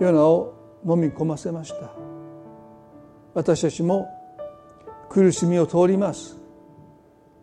[0.01, 0.55] ヨナを
[0.89, 1.93] 飲み込ませました。
[3.35, 4.09] 私たちも
[5.11, 6.39] 苦しみを通ります。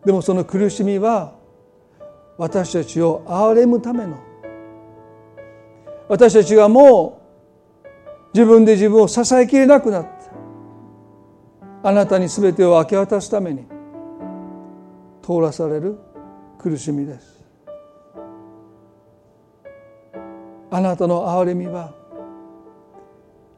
[0.04, 1.36] でもその苦しみは
[2.38, 4.18] 私たちを憐れむための。
[6.08, 7.22] 私たちがも
[7.84, 7.88] う
[8.34, 11.88] 自分で自分を支えきれなくなった。
[11.88, 13.71] あなたに全てを明け渡すために
[15.22, 15.98] 通らされる
[16.58, 17.42] 苦しみです。
[20.70, 21.94] あなたの憐れみは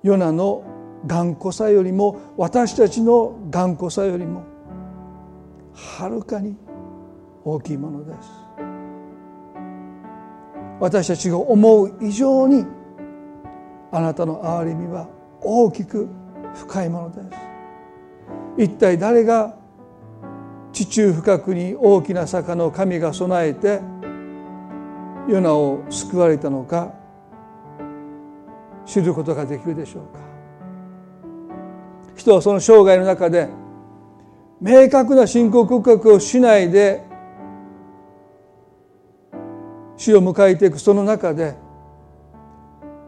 [0.02, 0.64] ヨナの
[1.06, 4.44] 頑固さよりも私たちの頑固さよりも
[5.72, 6.56] はるかに
[7.44, 8.28] 大きいものです。
[10.80, 12.66] 私たちが思う以上に
[13.92, 15.08] あなたの憐れみは
[15.40, 16.08] 大きく
[16.54, 17.42] 深いものです。
[18.58, 19.56] 一体誰が
[20.74, 23.80] 地中深くに大きな魚を神が備えて
[25.28, 26.92] ヨナを救われたのか
[28.84, 30.18] 知ることができるでしょうか。
[32.16, 33.48] 人はその生涯の中で
[34.60, 37.02] 明確な信仰告白をしないで
[39.96, 41.54] 死を迎えていくその中で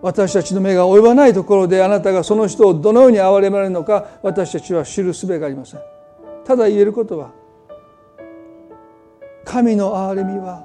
[0.02, 5.80] 私たちの目が及ばないところであなたがその人をどのように憐れまれるのか私たちは知るすべがありません。
[6.44, 7.32] ただ言えることは
[9.47, 10.64] 神の憐れみは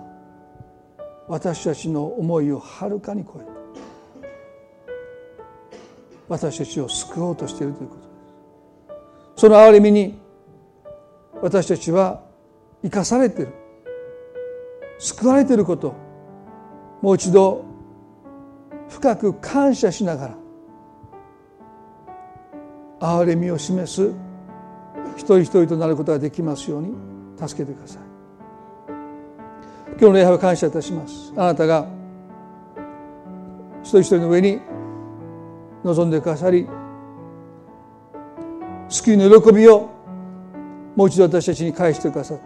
[1.28, 3.52] 私たちの思いをはるかに超えて
[6.28, 9.42] 私たちを救おうとしているということです。
[9.42, 10.20] その憐れみに
[11.42, 12.22] 私たちは
[12.82, 13.54] 生かされている。
[15.00, 15.94] 救われていること。
[17.02, 17.66] もう一度
[18.90, 20.38] 深く感謝しながら
[23.00, 24.12] 憐れみを示す
[25.16, 26.94] 一人一人となることができますように
[27.38, 28.11] 助けてください。
[30.02, 31.32] 今日の礼拝を感謝いたします。
[31.38, 31.88] あなたが
[33.84, 34.60] 一人一人の上に
[35.84, 36.68] 望んでくださり
[38.90, 39.92] 救いの喜びを
[40.96, 42.44] もう一度私たちに返してくださった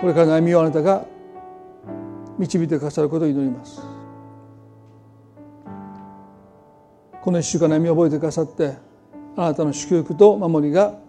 [0.00, 1.06] これからの歩みをあなたが
[2.36, 3.80] 導いてくださることを祈ります。
[7.22, 8.74] この一週間の歩みを覚えてくださって
[9.36, 11.05] あなたの祝福と守りが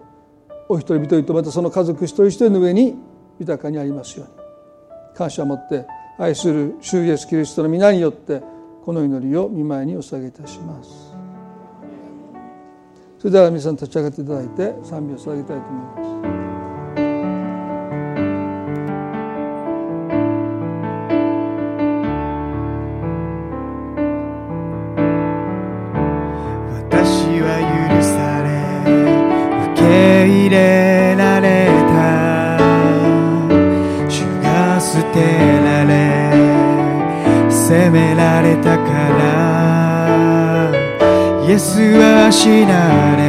[0.70, 2.95] お一人一人とまたその家族一人一人の上に
[3.39, 4.34] 豊かにありますように
[5.15, 5.86] 感謝を持って
[6.18, 8.41] 愛する主イエスキリストの皆によって
[8.84, 11.15] この祈りを見舞いにお捧げいたします。
[13.20, 16.47] それでは皆さん立ち上がっていただいて賛美を捧げたいと思います。
[30.48, 32.58] 入れられた。
[34.08, 35.20] 主が捨て
[35.66, 35.91] られ
[37.52, 38.84] 責められたか
[39.20, 39.28] ら。
[41.45, 43.22] イエスは死なれ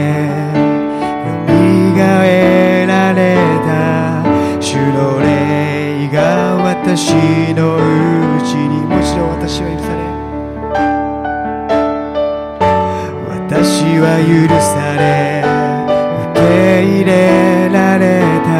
[1.58, 1.98] 蘇
[2.86, 3.20] られ
[3.66, 3.68] た。
[4.60, 7.12] 主の霊が私
[7.54, 7.78] のう
[8.42, 9.98] ちにもちろん私は許され。
[13.48, 14.87] 私は許され。
[16.98, 18.50] 入れられた。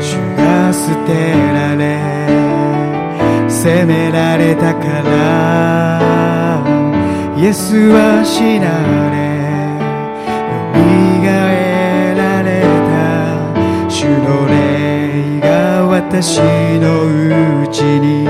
[0.00, 1.10] 主が捨て
[1.52, 1.98] られ
[3.48, 5.08] 責められたから。
[7.36, 8.66] イエスは死な
[9.10, 9.16] れ
[10.48, 10.78] よみ
[11.26, 12.62] がえられ
[12.92, 13.90] た。
[13.90, 16.38] 主の霊が私
[16.78, 16.86] の
[17.64, 18.28] うちに。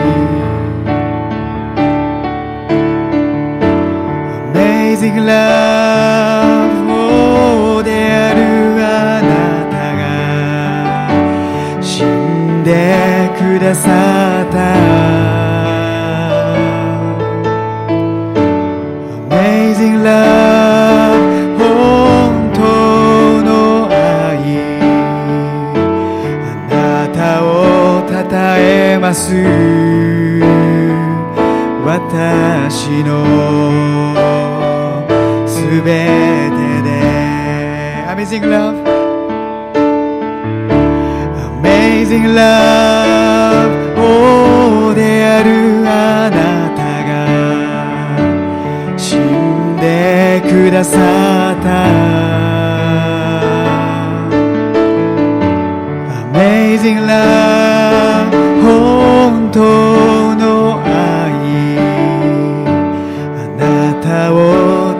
[4.55, 6.28] Amazing love.
[13.59, 13.89] くださ
[14.49, 14.59] った。
[19.35, 22.61] Amazing Love 本当
[23.43, 23.51] の
[23.91, 24.71] 愛。
[26.71, 27.47] あなたを
[28.09, 29.35] たたえます。
[31.85, 33.11] 私の
[35.49, 36.07] すべ
[36.55, 36.89] てで。
[38.07, 38.79] Amazing love.
[41.61, 43.08] Amazing love.
[50.79, 51.69] ださった。
[56.31, 58.31] Amazing love
[58.63, 59.61] 本当
[60.37, 61.79] の愛。
[63.35, 63.63] あな
[64.01, 64.37] たを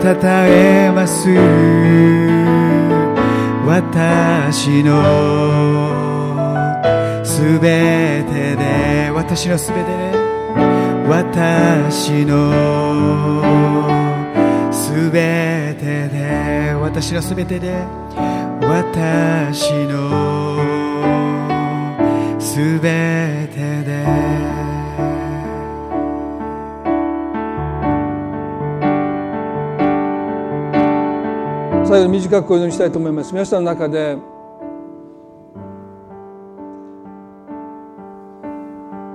[0.01, 1.29] たたえます。
[3.65, 4.91] 私の
[7.23, 9.11] すべてで。
[9.13, 10.11] 私のすべてで。
[11.07, 13.98] 私の
[14.99, 17.87] すべてで私のすべてで。
[18.61, 20.59] 私の
[22.37, 24.05] すべてで
[31.85, 33.31] 最後短くお祈りしたいと思います。
[33.31, 34.17] 皆さんの中で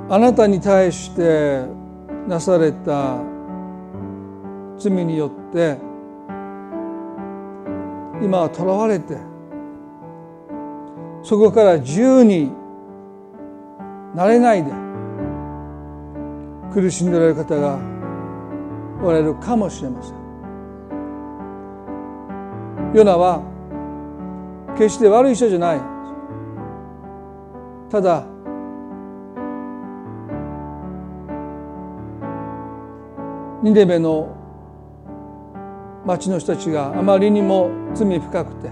[0.09, 1.65] あなたに対して
[2.27, 3.19] なされた
[4.79, 5.44] 罪によって
[8.23, 9.17] 今は囚われて
[11.23, 12.53] そこから自由に
[14.15, 14.73] なれないで
[16.73, 17.79] 苦しんでおられる方が
[19.03, 20.25] おられるかもしれません。
[22.95, 23.43] ヨナは
[24.77, 25.81] 決して悪い人じゃない
[27.91, 28.25] ただ
[33.63, 34.34] ニネベの
[36.05, 38.71] 町の人たちがあまりにも罪深くて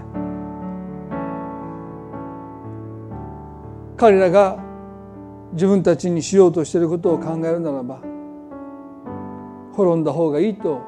[3.97, 4.57] 彼らが
[5.53, 8.01] 自分たちにしようとしていることを考えるならば
[9.73, 10.81] 滅んだ方がいいと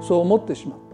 [0.00, 0.84] そう思ってしまった。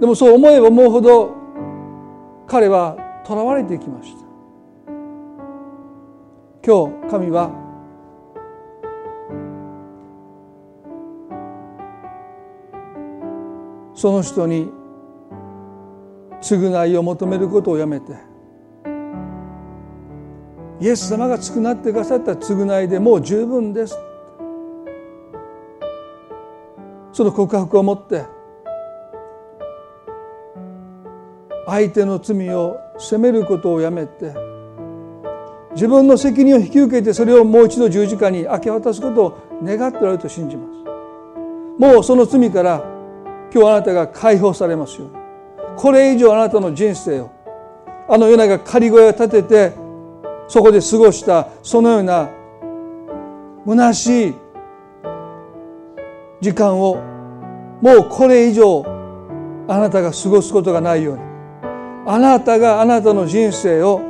[0.00, 1.32] でもそう思えば思うほど
[2.46, 2.96] 彼は
[3.26, 4.24] 囚われていきました。
[6.66, 7.63] 今日神は
[14.04, 14.70] その人に
[16.42, 18.12] 償いを求めることをやめて
[20.78, 23.96] イエス様が償ってくださった償いでもう十分です。
[27.14, 28.26] その告白を持って
[31.66, 34.34] 相手の罪を責めることをやめて
[35.72, 41.80] 自分の責任を引き受けてそれをもう一度十字架に明け渡すことを願っておられると信じます。
[41.80, 42.93] もうその罪から
[43.52, 45.24] 今日あなたが解放されますように。
[45.76, 47.30] これ以上あなたの人生を
[48.08, 49.72] あのような仮小屋を建てて
[50.46, 52.30] そこで過ごしたそのような
[53.66, 54.34] 虚しい
[56.40, 56.96] 時間を
[57.80, 58.84] もうこれ以上
[59.66, 61.22] あなたが過ごすことがないように。
[62.06, 64.00] あなたがあなたの人生を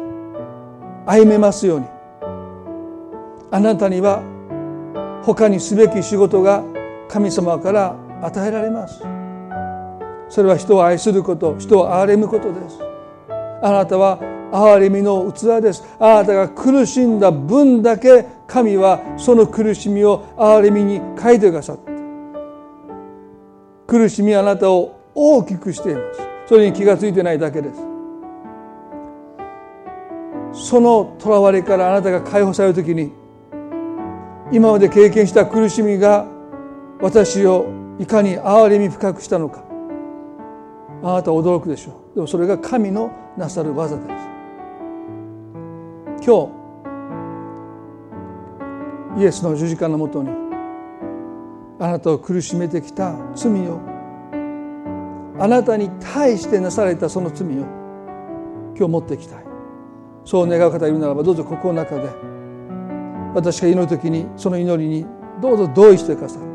[1.06, 1.86] 歩めますように。
[3.52, 4.20] あなたには
[5.22, 6.64] 他にすべき仕事が
[7.08, 9.13] 神様から与えられます。
[10.34, 12.80] それは人を愛すること人を憐れむことです。
[13.62, 14.18] あなたは
[14.50, 15.84] 憐れみの器です。
[16.00, 21.92] あなたが苦しんだ分だけ神はその苦しみを憐れみに変えてくださった。
[23.86, 26.20] 苦しみはあなたを大きくしています。
[26.48, 27.80] それに気が付いてないだけです。
[30.68, 33.12] その囚われからあなたが解放される時に
[34.50, 36.26] 今まで経験した苦しみが
[37.00, 37.66] 私を
[38.00, 39.63] いかに憐れみ深くしたのか。
[41.04, 42.14] あなたは驚くでしょう。
[42.14, 44.08] でもそれが神のなさる技です。
[46.26, 46.50] 今
[49.14, 50.30] 日イエスの十字架のもとに
[51.78, 53.78] あなたを苦しめてきた罪を
[55.38, 57.50] あなたに対してなされたその罪を
[58.74, 59.44] 今日持っていきたい。
[60.24, 62.08] そう願う方いるならばどうぞここの中で
[63.34, 65.04] 私が祈る時にその祈りに
[65.42, 66.48] どうぞ同意してくださって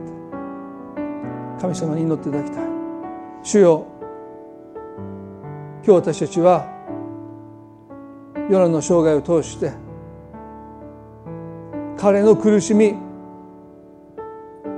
[1.61, 2.63] 神様に祈っていただきたい。
[3.43, 3.85] 主よ
[5.81, 6.67] 今日私たちは
[8.49, 9.71] ヨナの生涯を通して
[11.97, 12.95] 彼の苦しみ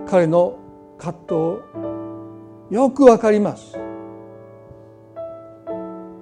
[0.07, 0.57] 彼の
[0.97, 1.61] 葛藤を
[2.69, 3.73] よくわかります。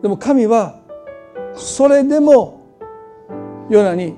[0.02, 0.80] でも神は
[1.56, 2.62] それでも
[3.70, 4.16] ヨナに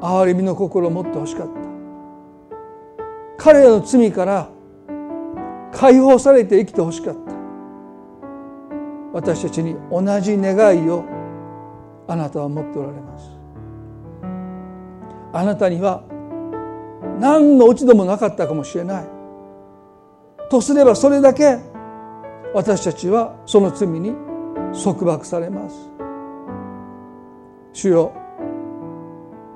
[0.00, 1.54] 憐れみの心を持ってほしかった。
[3.38, 4.48] 彼らの罪から
[5.72, 7.33] 解放されて生きてほしかった。
[9.14, 11.04] 私たちに同じ願いを
[12.08, 13.30] あなたは持っておられます。
[15.32, 16.02] あなたには
[17.20, 19.04] 何の落ち度もなかったかもしれない。
[20.50, 21.58] とすればそれだけ
[22.52, 24.14] 私たちはその罪に
[24.82, 25.76] 束縛されます。
[27.72, 28.12] 主よ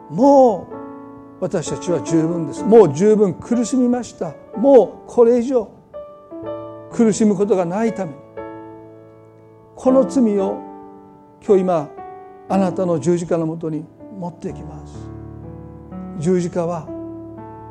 [0.09, 2.63] もう私たちは十分です。
[2.63, 4.35] もう十分苦しみました。
[4.57, 5.69] もうこれ以上
[6.93, 8.28] 苦しむことがないために。
[9.81, 10.59] この罪を
[11.41, 11.89] 今日今
[12.49, 13.85] あなたの十字架のもとに
[14.19, 15.09] 持っていきます。
[16.19, 16.89] 十字架は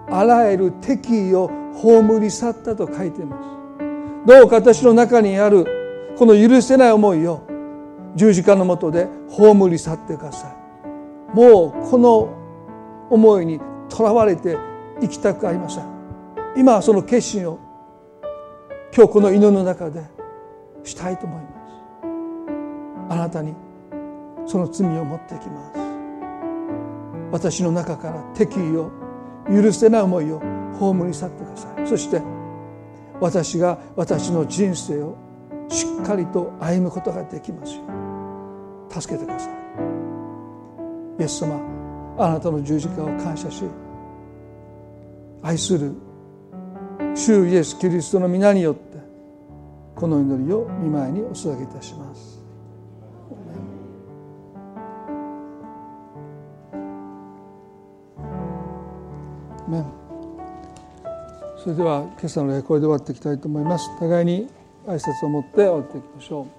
[0.09, 4.25] あらゆる敵意を葬り去ったと書いています。
[4.25, 5.65] どうか私の中にある
[6.17, 7.41] この許せない思いを
[8.15, 11.35] 十字架のもとで葬り去ってください。
[11.35, 12.29] もうこの
[13.09, 13.59] 思いに
[13.89, 14.55] とらわれて
[15.01, 15.84] 生きたくありません。
[16.55, 17.59] 今はその決心を
[18.95, 20.03] 今日この祈りの中で
[20.85, 21.56] したいと思います。
[23.09, 23.53] あなたに
[24.45, 25.79] その罪を持ってきます。
[27.31, 28.91] 私の中から敵意を
[29.47, 30.41] 許せない思いを
[30.79, 31.88] 葬り去ってください。
[31.88, 32.21] そして
[33.19, 35.17] 私が私の人生を
[35.69, 37.81] しっかりと歩むことができますよ
[38.89, 39.53] う助けてください。
[41.19, 41.59] イエス様
[42.17, 43.63] あなたの十字架を感謝し
[45.41, 45.93] 愛する
[47.15, 48.97] 主イエス・キリストの皆によって
[49.95, 52.36] この祈りを見舞いにお捧げいたします。
[59.68, 59.85] メン。
[61.57, 63.89] それでは今朝の礼拝で終わっていきたいと思います。
[63.99, 64.48] 互いに
[64.85, 66.56] 挨拶を持って終わっていきましょう。